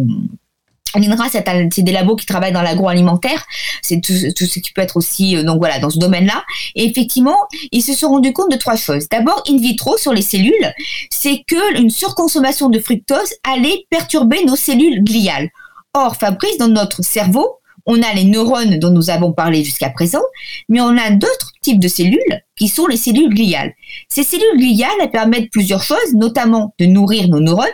L'INRA, 0.95 1.25
c'est 1.29 1.81
des 1.81 1.91
labos 1.91 2.15
qui 2.15 2.25
travaillent 2.25 2.51
dans 2.51 2.61
l'agroalimentaire. 2.61 3.45
C'est 3.81 4.01
tout, 4.01 4.13
ce 4.13 4.59
qui 4.59 4.71
peut 4.73 4.81
être 4.81 4.97
aussi, 4.97 5.35
euh, 5.35 5.43
donc 5.43 5.57
voilà, 5.57 5.79
dans 5.79 5.89
ce 5.89 5.97
domaine-là. 5.97 6.43
Et 6.75 6.85
effectivement, 6.85 7.37
ils 7.71 7.81
se 7.81 7.93
sont 7.93 8.09
rendus 8.09 8.33
compte 8.33 8.51
de 8.51 8.57
trois 8.57 8.75
choses. 8.75 9.07
D'abord, 9.09 9.43
in 9.47 9.57
vitro 9.57 9.97
sur 9.97 10.13
les 10.13 10.21
cellules, 10.21 10.73
c'est 11.09 11.43
que 11.47 11.79
une 11.79 11.89
surconsommation 11.89 12.69
de 12.69 12.79
fructose 12.79 13.33
allait 13.43 13.85
perturber 13.89 14.43
nos 14.45 14.55
cellules 14.55 15.03
gliales. 15.03 15.49
Or, 15.93 16.15
Fabrice, 16.15 16.57
dans 16.57 16.67
notre 16.67 17.03
cerveau, 17.03 17.59
on 17.85 18.01
a 18.01 18.13
les 18.13 18.23
neurones 18.23 18.79
dont 18.79 18.91
nous 18.91 19.09
avons 19.09 19.33
parlé 19.33 19.63
jusqu'à 19.63 19.89
présent, 19.89 20.21
mais 20.69 20.81
on 20.81 20.97
a 20.97 21.11
d'autres 21.11 21.51
types 21.61 21.79
de 21.79 21.87
cellules 21.87 22.41
qui 22.55 22.67
sont 22.67 22.87
les 22.87 22.97
cellules 22.97 23.33
gliales. 23.33 23.73
Ces 24.07 24.23
cellules 24.23 24.57
gliales 24.57 24.91
elles 25.01 25.11
permettent 25.11 25.51
plusieurs 25.51 25.83
choses, 25.83 26.13
notamment 26.13 26.73
de 26.79 26.85
nourrir 26.85 27.27
nos 27.27 27.39
neurones, 27.39 27.67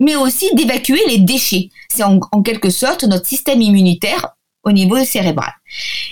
mais 0.00 0.16
aussi 0.16 0.54
d'évacuer 0.54 1.00
les 1.08 1.18
déchets. 1.18 1.70
C'est 1.88 2.04
en, 2.04 2.20
quelque 2.42 2.70
sorte 2.70 3.04
notre 3.04 3.26
système 3.26 3.62
immunitaire 3.62 4.34
au 4.64 4.72
niveau 4.72 5.02
cérébral. 5.04 5.52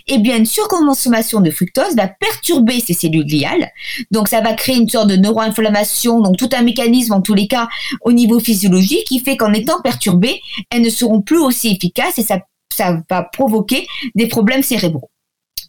Eh 0.07 0.19
bien, 0.19 0.37
une 0.37 0.47
surconsommation 0.47 1.41
de 1.41 1.51
fructose 1.51 1.97
va 1.97 2.09
perturber 2.09 2.81
ces 2.81 2.95
cellules 2.95 3.27
gliales. 3.27 3.71
Donc, 4.11 4.29
ça 4.29 4.41
va 4.41 4.55
créer 4.55 4.77
une 4.77 4.89
sorte 4.89 5.09
de 5.09 5.17
neuroinflammation, 5.17 6.21
donc 6.21 6.37
tout 6.37 6.49
un 6.53 6.63
mécanisme, 6.63 7.13
en 7.13 7.21
tous 7.21 7.35
les 7.35 7.49
cas, 7.49 7.69
au 8.03 8.13
niveau 8.13 8.39
physiologique, 8.39 9.05
qui 9.07 9.21
fait 9.21 9.37
qu'en 9.37 9.53
étant 9.53 9.81
perturbées, 9.83 10.41
elles 10.71 10.83
ne 10.83 10.91
seront 10.91 11.21
plus 11.21 11.39
aussi 11.39 11.69
efficaces 11.69 12.19
et 12.19 12.23
ça 12.23 13.03
va 13.11 13.23
provoquer 13.25 13.87
des 14.15 14.29
problèmes 14.29 14.63
cérébraux. 14.63 15.11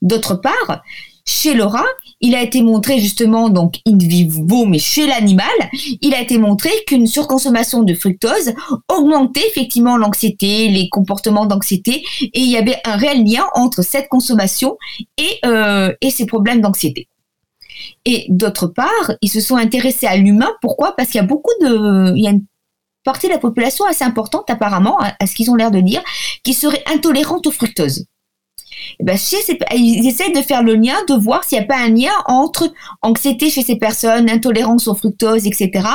D'autre 0.01 0.35
part, 0.35 0.81
chez 1.27 1.53
le 1.53 1.65
rat, 1.65 1.83
il 2.21 2.35
a 2.35 2.41
été 2.41 2.63
montré 2.63 2.99
justement, 2.99 3.49
donc 3.49 3.75
in 3.85 3.97
vivo, 3.97 4.65
mais 4.65 4.79
chez 4.79 5.05
l'animal, 5.05 5.45
il 6.01 6.13
a 6.15 6.21
été 6.21 6.37
montré 6.37 6.69
qu'une 6.87 7.05
surconsommation 7.05 7.83
de 7.83 7.93
fructose 7.93 8.53
augmentait 8.87 9.45
effectivement 9.49 9.97
l'anxiété, 9.97 10.69
les 10.69 10.87
comportements 10.89 11.45
d'anxiété, 11.45 12.03
et 12.21 12.39
il 12.39 12.49
y 12.49 12.55
avait 12.55 12.79
un 12.85 12.95
réel 12.95 13.25
lien 13.25 13.45
entre 13.55 13.81
cette 13.83 14.07
consommation 14.07 14.77
et, 15.17 15.39
euh, 15.45 15.93
et 15.99 16.11
ces 16.11 16.25
problèmes 16.25 16.61
d'anxiété. 16.61 17.09
Et 18.05 18.25
d'autre 18.29 18.67
part, 18.67 19.11
ils 19.21 19.29
se 19.29 19.41
sont 19.41 19.57
intéressés 19.57 20.07
à 20.07 20.15
l'humain. 20.15 20.51
Pourquoi? 20.61 20.95
Parce 20.95 21.09
qu'il 21.09 21.19
y 21.19 21.23
a 21.23 21.27
beaucoup 21.27 21.53
de, 21.61 22.15
il 22.15 22.23
y 22.23 22.27
a 22.27 22.31
une 22.31 22.45
partie 23.03 23.27
de 23.27 23.33
la 23.33 23.37
population 23.37 23.85
assez 23.85 24.05
importante 24.05 24.49
apparemment, 24.49 24.97
à 24.97 25.27
ce 25.27 25.35
qu'ils 25.35 25.51
ont 25.51 25.55
l'air 25.55 25.71
de 25.71 25.81
dire, 25.81 26.01
qui 26.43 26.53
serait 26.53 26.83
intolérante 26.87 27.45
au 27.47 27.51
fructose. 27.51 28.05
Eh 28.99 29.03
ben, 29.03 29.17
ils 29.75 30.07
essayent 30.07 30.33
de 30.33 30.41
faire 30.41 30.63
le 30.63 30.75
lien, 30.75 30.95
de 31.07 31.13
voir 31.13 31.43
s'il 31.43 31.59
n'y 31.59 31.65
a 31.65 31.67
pas 31.67 31.77
un 31.77 31.89
lien 31.89 32.11
entre 32.25 32.71
anxiété 33.01 33.49
chez 33.49 33.61
ces 33.61 33.77
personnes, 33.77 34.29
intolérance 34.29 34.87
au 34.87 34.95
fructose, 34.95 35.45
etc. 35.45 35.87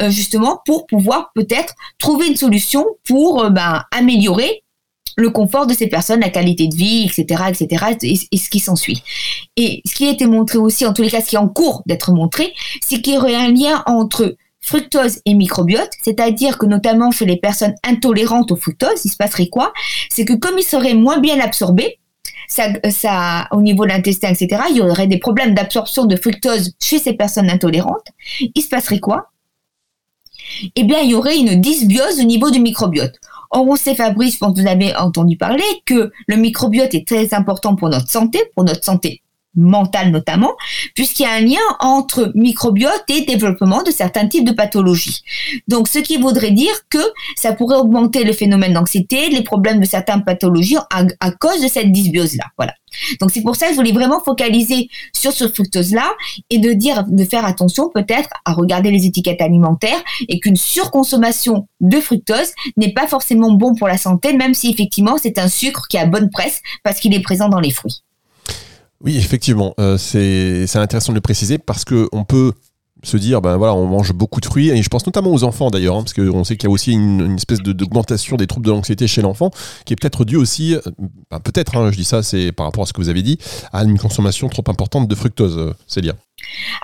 Euh, 0.00 0.10
justement 0.10 0.60
pour 0.64 0.86
pouvoir 0.86 1.30
peut-être 1.34 1.74
trouver 1.98 2.28
une 2.28 2.36
solution 2.36 2.86
pour 3.04 3.44
euh, 3.44 3.50
ben, 3.50 3.82
améliorer 3.92 4.62
le 5.16 5.30
confort 5.30 5.66
de 5.66 5.74
ces 5.74 5.86
personnes, 5.86 6.20
la 6.20 6.30
qualité 6.30 6.66
de 6.66 6.74
vie, 6.74 7.04
etc., 7.04 7.44
etc., 7.48 7.96
et, 8.02 8.36
ce 8.36 8.48
qui 8.48 8.60
s'ensuit. 8.60 9.02
Et 9.56 9.82
ce 9.84 9.94
qui 9.94 10.06
a 10.06 10.10
été 10.10 10.26
montré 10.26 10.58
aussi, 10.58 10.86
en 10.86 10.92
tous 10.92 11.02
les 11.02 11.10
cas, 11.10 11.20
ce 11.20 11.28
qui 11.28 11.36
est 11.36 11.40
en 11.40 11.48
cours 11.48 11.82
d'être 11.86 12.12
montré, 12.12 12.54
c'est 12.80 13.00
qu'il 13.00 13.14
y 13.14 13.18
aurait 13.18 13.34
un 13.34 13.52
lien 13.52 13.82
entre 13.86 14.36
fructose 14.62 15.20
et 15.24 15.34
microbiote, 15.34 15.90
c'est-à-dire 16.02 16.58
que 16.58 16.66
notamment 16.66 17.10
chez 17.10 17.24
les 17.24 17.36
personnes 17.36 17.74
intolérantes 17.82 18.52
au 18.52 18.56
fructose, 18.56 19.04
il 19.04 19.10
se 19.10 19.16
passerait 19.16 19.48
quoi? 19.48 19.72
C'est 20.10 20.24
que 20.24 20.34
comme 20.34 20.58
il 20.58 20.64
serait 20.64 20.94
moins 20.94 21.18
bien 21.18 21.40
absorbé, 21.40 21.98
ça, 22.50 23.48
au 23.52 23.62
niveau 23.62 23.84
de 23.84 23.90
l'intestin, 23.90 24.28
etc., 24.28 24.62
il 24.70 24.76
y 24.76 24.80
aurait 24.80 25.06
des 25.06 25.18
problèmes 25.18 25.54
d'absorption 25.54 26.04
de 26.04 26.16
fructose 26.16 26.74
chez 26.80 26.98
ces 26.98 27.12
personnes 27.14 27.48
intolérantes. 27.48 28.06
Il 28.40 28.62
se 28.62 28.68
passerait 28.68 29.00
quoi? 29.00 29.30
Eh 30.74 30.84
bien, 30.84 31.00
il 31.00 31.10
y 31.10 31.14
aurait 31.14 31.38
une 31.38 31.60
dysbiose 31.60 32.20
au 32.20 32.24
niveau 32.24 32.50
du 32.50 32.60
microbiote. 32.60 33.14
Or, 33.50 33.66
on 33.68 33.76
sait, 33.76 33.94
Fabrice, 33.94 34.38
je 34.40 34.44
vous 34.44 34.66
avez 34.66 34.96
entendu 34.96 35.36
parler, 35.36 35.64
que 35.86 36.12
le 36.26 36.36
microbiote 36.36 36.94
est 36.94 37.06
très 37.06 37.34
important 37.34 37.76
pour 37.76 37.88
notre 37.88 38.10
santé, 38.10 38.40
pour 38.54 38.64
notre 38.64 38.84
santé 38.84 39.22
mentale 39.54 40.10
notamment, 40.10 40.52
puisqu'il 40.94 41.24
y 41.24 41.26
a 41.26 41.32
un 41.32 41.40
lien 41.40 41.58
entre 41.80 42.32
microbiote 42.34 43.04
et 43.08 43.22
développement 43.22 43.82
de 43.82 43.90
certains 43.90 44.28
types 44.28 44.46
de 44.46 44.52
pathologies. 44.52 45.22
Donc, 45.68 45.88
ce 45.88 45.98
qui 45.98 46.18
voudrait 46.18 46.52
dire 46.52 46.74
que 46.88 46.98
ça 47.36 47.52
pourrait 47.52 47.76
augmenter 47.76 48.24
le 48.24 48.32
phénomène 48.32 48.74
d'anxiété, 48.74 49.28
les 49.30 49.42
problèmes 49.42 49.80
de 49.80 49.86
certaines 49.86 50.24
pathologies 50.24 50.76
à, 50.90 51.30
cause 51.32 51.62
de 51.62 51.68
cette 51.68 51.90
dysbiose-là. 51.90 52.44
Voilà. 52.56 52.74
Donc, 53.20 53.30
c'est 53.32 53.42
pour 53.42 53.56
ça 53.56 53.66
que 53.66 53.72
je 53.72 53.76
voulais 53.76 53.92
vraiment 53.92 54.20
focaliser 54.20 54.88
sur 55.12 55.32
ce 55.32 55.48
fructose-là 55.48 56.10
et 56.50 56.58
de 56.58 56.72
dire, 56.72 57.04
de 57.08 57.24
faire 57.24 57.44
attention 57.44 57.88
peut-être 57.88 58.30
à 58.44 58.52
regarder 58.52 58.90
les 58.90 59.06
étiquettes 59.06 59.40
alimentaires 59.40 60.02
et 60.28 60.38
qu'une 60.40 60.56
surconsommation 60.56 61.68
de 61.80 62.00
fructose 62.00 62.52
n'est 62.76 62.92
pas 62.92 63.06
forcément 63.06 63.52
bon 63.52 63.74
pour 63.74 63.88
la 63.88 63.98
santé, 63.98 64.32
même 64.32 64.54
si 64.54 64.70
effectivement 64.70 65.16
c'est 65.18 65.38
un 65.38 65.48
sucre 65.48 65.86
qui 65.88 65.98
a 65.98 66.06
bonne 66.06 66.30
presse 66.30 66.60
parce 66.82 67.00
qu'il 67.00 67.14
est 67.14 67.20
présent 67.20 67.48
dans 67.48 67.60
les 67.60 67.70
fruits. 67.70 68.02
Oui, 69.02 69.16
effectivement, 69.16 69.74
euh, 69.80 69.96
c'est 69.96 70.76
intéressant 70.76 71.12
de 71.12 71.16
le 71.16 71.22
préciser 71.22 71.58
parce 71.58 71.84
que 71.84 72.08
on 72.12 72.24
peut 72.24 72.52
se 73.02 73.16
dire, 73.16 73.40
ben 73.40 73.56
voilà, 73.56 73.74
on 73.74 73.86
mange 73.86 74.12
beaucoup 74.12 74.40
de 74.40 74.46
fruits, 74.46 74.70
et 74.70 74.82
je 74.82 74.88
pense 74.88 75.06
notamment 75.06 75.32
aux 75.32 75.44
enfants 75.44 75.70
d'ailleurs, 75.70 75.96
hein, 75.96 76.02
parce 76.02 76.12
qu'on 76.12 76.44
sait 76.44 76.56
qu'il 76.56 76.68
y 76.68 76.70
a 76.70 76.72
aussi 76.72 76.92
une, 76.92 77.36
espèce 77.36 77.60
d'augmentation 77.60 78.36
des 78.36 78.46
troubles 78.46 78.66
de 78.66 78.70
l'anxiété 78.70 79.06
chez 79.06 79.22
l'enfant, 79.22 79.50
qui 79.84 79.94
est 79.94 79.96
peut-être 79.96 80.24
due 80.24 80.36
aussi, 80.36 80.74
euh, 80.74 80.80
ben 81.30 81.40
peut-être, 81.40 81.76
hein, 81.76 81.90
je 81.90 81.96
dis 81.96 82.04
ça, 82.04 82.22
c'est 82.22 82.52
par 82.52 82.66
rapport 82.66 82.82
à 82.82 82.86
ce 82.86 82.92
que 82.92 83.00
vous 83.00 83.08
avez 83.08 83.22
dit, 83.22 83.38
à 83.72 83.84
une 83.84 83.98
consommation 83.98 84.48
trop 84.48 84.64
importante 84.68 85.08
de 85.08 85.14
fructose, 85.14 85.56
euh, 85.56 85.72
Célia. 85.86 86.14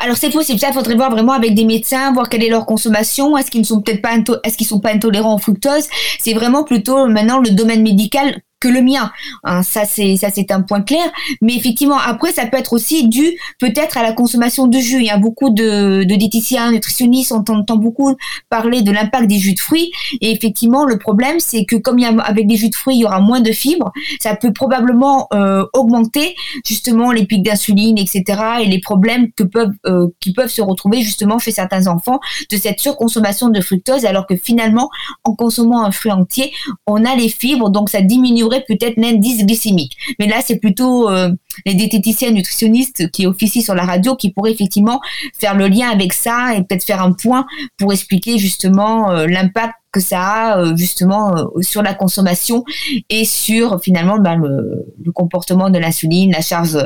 Alors 0.03 0.17
c'est 0.17 0.31
possible, 0.31 0.59
ça 0.59 0.69
il 0.69 0.75
faudrait 0.75 0.95
voir 0.95 1.11
vraiment 1.11 1.33
avec 1.33 1.55
des 1.55 1.65
médecins, 1.65 2.13
voir 2.13 2.29
quelle 2.29 2.43
est 2.43 2.51
leur 2.51 2.67
consommation, 2.67 3.37
est-ce 3.37 3.51
qu'ils 3.51 3.63
ne 3.63 3.67
sont 3.67 3.81
peut-être 3.81 4.03
pas, 4.03 4.17
est-ce 4.45 4.57
qu'ils 4.57 4.67
sont 4.67 4.81
pas 4.81 4.93
intolérants 4.93 5.35
au 5.35 5.39
fructose? 5.39 5.85
C'est 6.19 6.35
vraiment 6.35 6.65
plutôt 6.65 7.07
maintenant 7.07 7.41
le 7.41 7.51
domaine 7.51 7.83
médical 7.83 8.41
le 8.69 8.83
mien. 8.83 9.11
Hein, 9.45 9.63
ça 9.63 9.85
c'est 9.85 10.17
ça 10.17 10.29
c'est 10.31 10.51
un 10.51 10.63
point 10.63 10.83
clair. 10.83 11.11
Mais 11.41 11.55
effectivement 11.55 11.99
après 11.99 12.33
ça 12.33 12.47
peut 12.47 12.57
être 12.57 12.73
aussi 12.73 13.09
dû 13.09 13.33
peut-être 13.59 13.97
à 13.97 14.03
la 14.03 14.13
consommation 14.13 14.67
de 14.67 14.79
jus. 14.79 14.99
Il 14.99 15.07
y 15.07 15.11
a 15.11 15.19
beaucoup 15.19 15.51
de, 15.51 16.05
de 16.05 16.15
diététiciens, 16.15 16.73
nutritionnistes, 16.73 17.33
on 17.33 17.37
entend 17.37 17.77
beaucoup 17.77 18.15
parler 18.49 18.83
de 18.83 18.93
l'impact 18.93 19.27
des 19.27 19.39
jus 19.39 19.55
de 19.55 19.61
fruits. 19.61 19.93
Et 20.21 20.33
effectivement 20.33 20.85
le 20.85 20.99
problème 20.99 21.41
c'est 21.41 21.65
que 21.65 21.77
comme 21.77 21.99
il 21.99 22.03
y 22.03 22.07
a, 22.07 22.21
avec 22.23 22.47
des 22.47 22.57
jus 22.57 22.71
de 22.71 22.75
fruits 22.75 22.97
il 22.97 23.01
y 23.01 23.05
aura 23.05 23.21
moins 23.21 23.41
de 23.41 23.53
fibres, 23.53 23.93
ça 24.21 24.37
peut 24.37 24.53
probablement 24.53 25.29
euh, 25.33 25.65
augmenter 25.73 26.35
justement 26.65 27.13
les 27.13 27.27
pics 27.27 27.43
d'insuline 27.43 27.99
etc. 27.99 28.25
et 28.63 28.67
les 28.67 28.81
problèmes 28.81 29.31
que 29.33 29.45
peuvent 29.45 29.75
euh, 29.87 30.09
qui 30.21 30.33
peuvent 30.33 30.51
se 30.51 30.63
retrouver 30.63 31.03
justement 31.03 31.39
chez 31.39 31.51
certains 31.51 31.87
enfants 31.87 32.21
de 32.51 32.57
cette 32.57 32.81
surconsommation 32.81 33.49
de 33.49 33.61
fructose 33.61 34.05
alors 34.05 34.27
que 34.27 34.37
finalement 34.37 34.91
en 35.25 35.35
consommant 35.35 35.85
un 35.85 35.91
fruit 35.91 36.13
entier 36.13 36.53
on 36.87 37.05
a 37.05 37.15
les 37.15 37.29
fibres 37.29 37.71
donc 37.71 37.89
ça 37.91 38.01
peut-être 38.61 38.97
l'indice 38.97 39.45
glycémique. 39.45 39.97
Mais 40.19 40.27
là, 40.27 40.37
c'est 40.45 40.59
plutôt 40.59 41.09
euh, 41.09 41.31
les 41.65 41.75
diététiciens 41.75 42.31
nutritionnistes 42.31 43.11
qui 43.11 43.27
officient 43.27 43.63
sur 43.63 43.75
la 43.75 43.85
radio 43.85 44.17
qui 44.17 44.31
pourraient 44.31 44.53
effectivement 44.53 45.01
faire 45.39 45.57
le 45.57 45.69
lien 45.69 45.89
avec 45.89 46.13
ça 46.13 46.55
et 46.55 46.63
peut-être 46.63 46.85
faire 46.85 47.03
un 47.03 47.13
point 47.13 47.47
pour 47.79 47.93
expliquer 47.93 48.39
justement 48.39 49.11
euh, 49.11 49.27
l'impact 49.27 49.75
que 49.93 50.01
ça 50.01 50.21
a 50.21 50.59
euh, 50.59 50.77
justement 50.77 51.35
sur 51.61 51.83
la 51.83 51.95
consommation 51.95 52.65
et 53.09 53.25
sur 53.25 53.81
finalement 53.81 54.19
ben, 54.19 54.37
le, 54.37 55.13
comportement 55.13 55.71
de 55.71 55.79
l'insuline, 55.79 56.33
la 56.33 56.43
charge, 56.43 56.79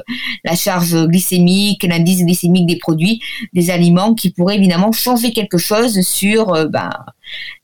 la 0.45 0.55
charge 0.55 1.07
glycémique, 1.07 1.83
l'indice 1.83 2.25
glycémique 2.25 2.67
des 2.67 2.77
produits, 2.77 3.21
des 3.53 3.71
aliments 3.71 4.15
qui 4.15 4.31
pourraient 4.31 4.57
évidemment 4.57 4.93
changer 4.93 5.33
quelque 5.33 5.59
chose 5.59 6.01
sur 6.03 6.53
ben, 6.69 6.91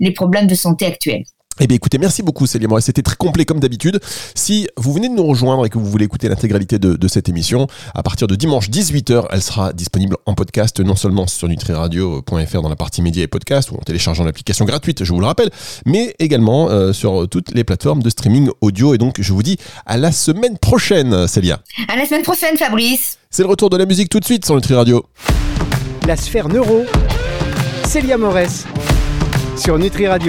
les 0.01 0.11
problèmes 0.11 0.49
de 0.49 0.57
santé 0.57 0.87
actuels. 0.87 1.25
Eh 1.59 1.67
bien 1.67 1.77
écoutez, 1.77 1.97
merci 1.97 2.23
beaucoup 2.23 2.47
Célia 2.47 2.69
Moret, 2.69 2.83
c'était 2.83 3.01
très 3.01 3.17
complet 3.17 3.47
comme 3.47 3.61
d'habitude. 3.61 3.99
Si 4.35 4.69
vous 4.77 4.93
venez 4.93 5.09
de 5.09 5.15
nous 5.15 5.25
rejoindre 5.25 5.65
et 5.65 5.71
que 5.71 5.79
vous 5.79 5.87
voulez 5.87 6.05
écouter 6.05 6.29
l'intégralité 6.29 6.79
de, 6.79 7.09
cette 7.09 7.31
émission, 7.31 7.67
à 7.95 8.03
partir 8.03 8.27
de 8.27 8.35
dimanche 8.35 8.69
18h, 8.69 9.27
elle 9.31 9.41
sera 9.41 9.73
disponible 9.73 10.17
en 10.27 10.35
podcast, 10.35 10.81
non 10.81 10.97
seulement 10.97 11.27
sur 11.27 11.49
nutriradio.fr 11.49 12.61
dans 12.61 12.69
la 12.69 12.77
partie 12.77 13.01
médias 13.01 13.23
et 13.23 13.27
podcasts, 13.27 13.71
ou 13.71 13.77
en 13.77 13.79
téléchargeant 13.79 14.25
l'application 14.25 14.67
gratuite, 14.67 15.03
je 15.05 15.13
vous 15.13 15.21
le 15.21 15.27
rappelle, 15.27 15.49
mais 15.87 16.15
également 16.19 16.69
euh, 16.69 16.93
sur 16.93 17.27
toutes 17.29 17.55
les 17.55 17.65
plateformes 17.65 18.03
de 18.03 18.11
streaming 18.11 18.51
audio. 18.61 18.93
Et 18.93 18.99
donc 18.99 19.23
je 19.23 19.33
vous 19.33 19.43
dis 19.43 19.57
à 19.87 19.97
la 19.97 20.13
semaine 20.13 20.59
prochaine 20.59 21.27
Célia. 21.27 21.61
À 21.89 21.97
la 21.97 22.05
semaine 22.05 22.23
prochaine 22.23 22.59
Fabrice. 22.59 23.17
C'est 23.31 23.43
le 23.43 23.49
retour 23.49 23.71
de 23.71 23.79
la 23.79 23.87
musique 23.87 24.11
tout 24.11 24.21
de 24.21 24.27
suite 24.27 24.45
sur 24.45 24.55
Nutri 24.57 24.75
Radio. 24.75 25.07
La 26.07 26.17
sphère 26.17 26.49
neuro, 26.49 26.85
Célia 27.87 28.19
Morès 28.19 28.67
sur 29.57 29.79
Nutri 29.79 30.07
Radio. 30.07 30.25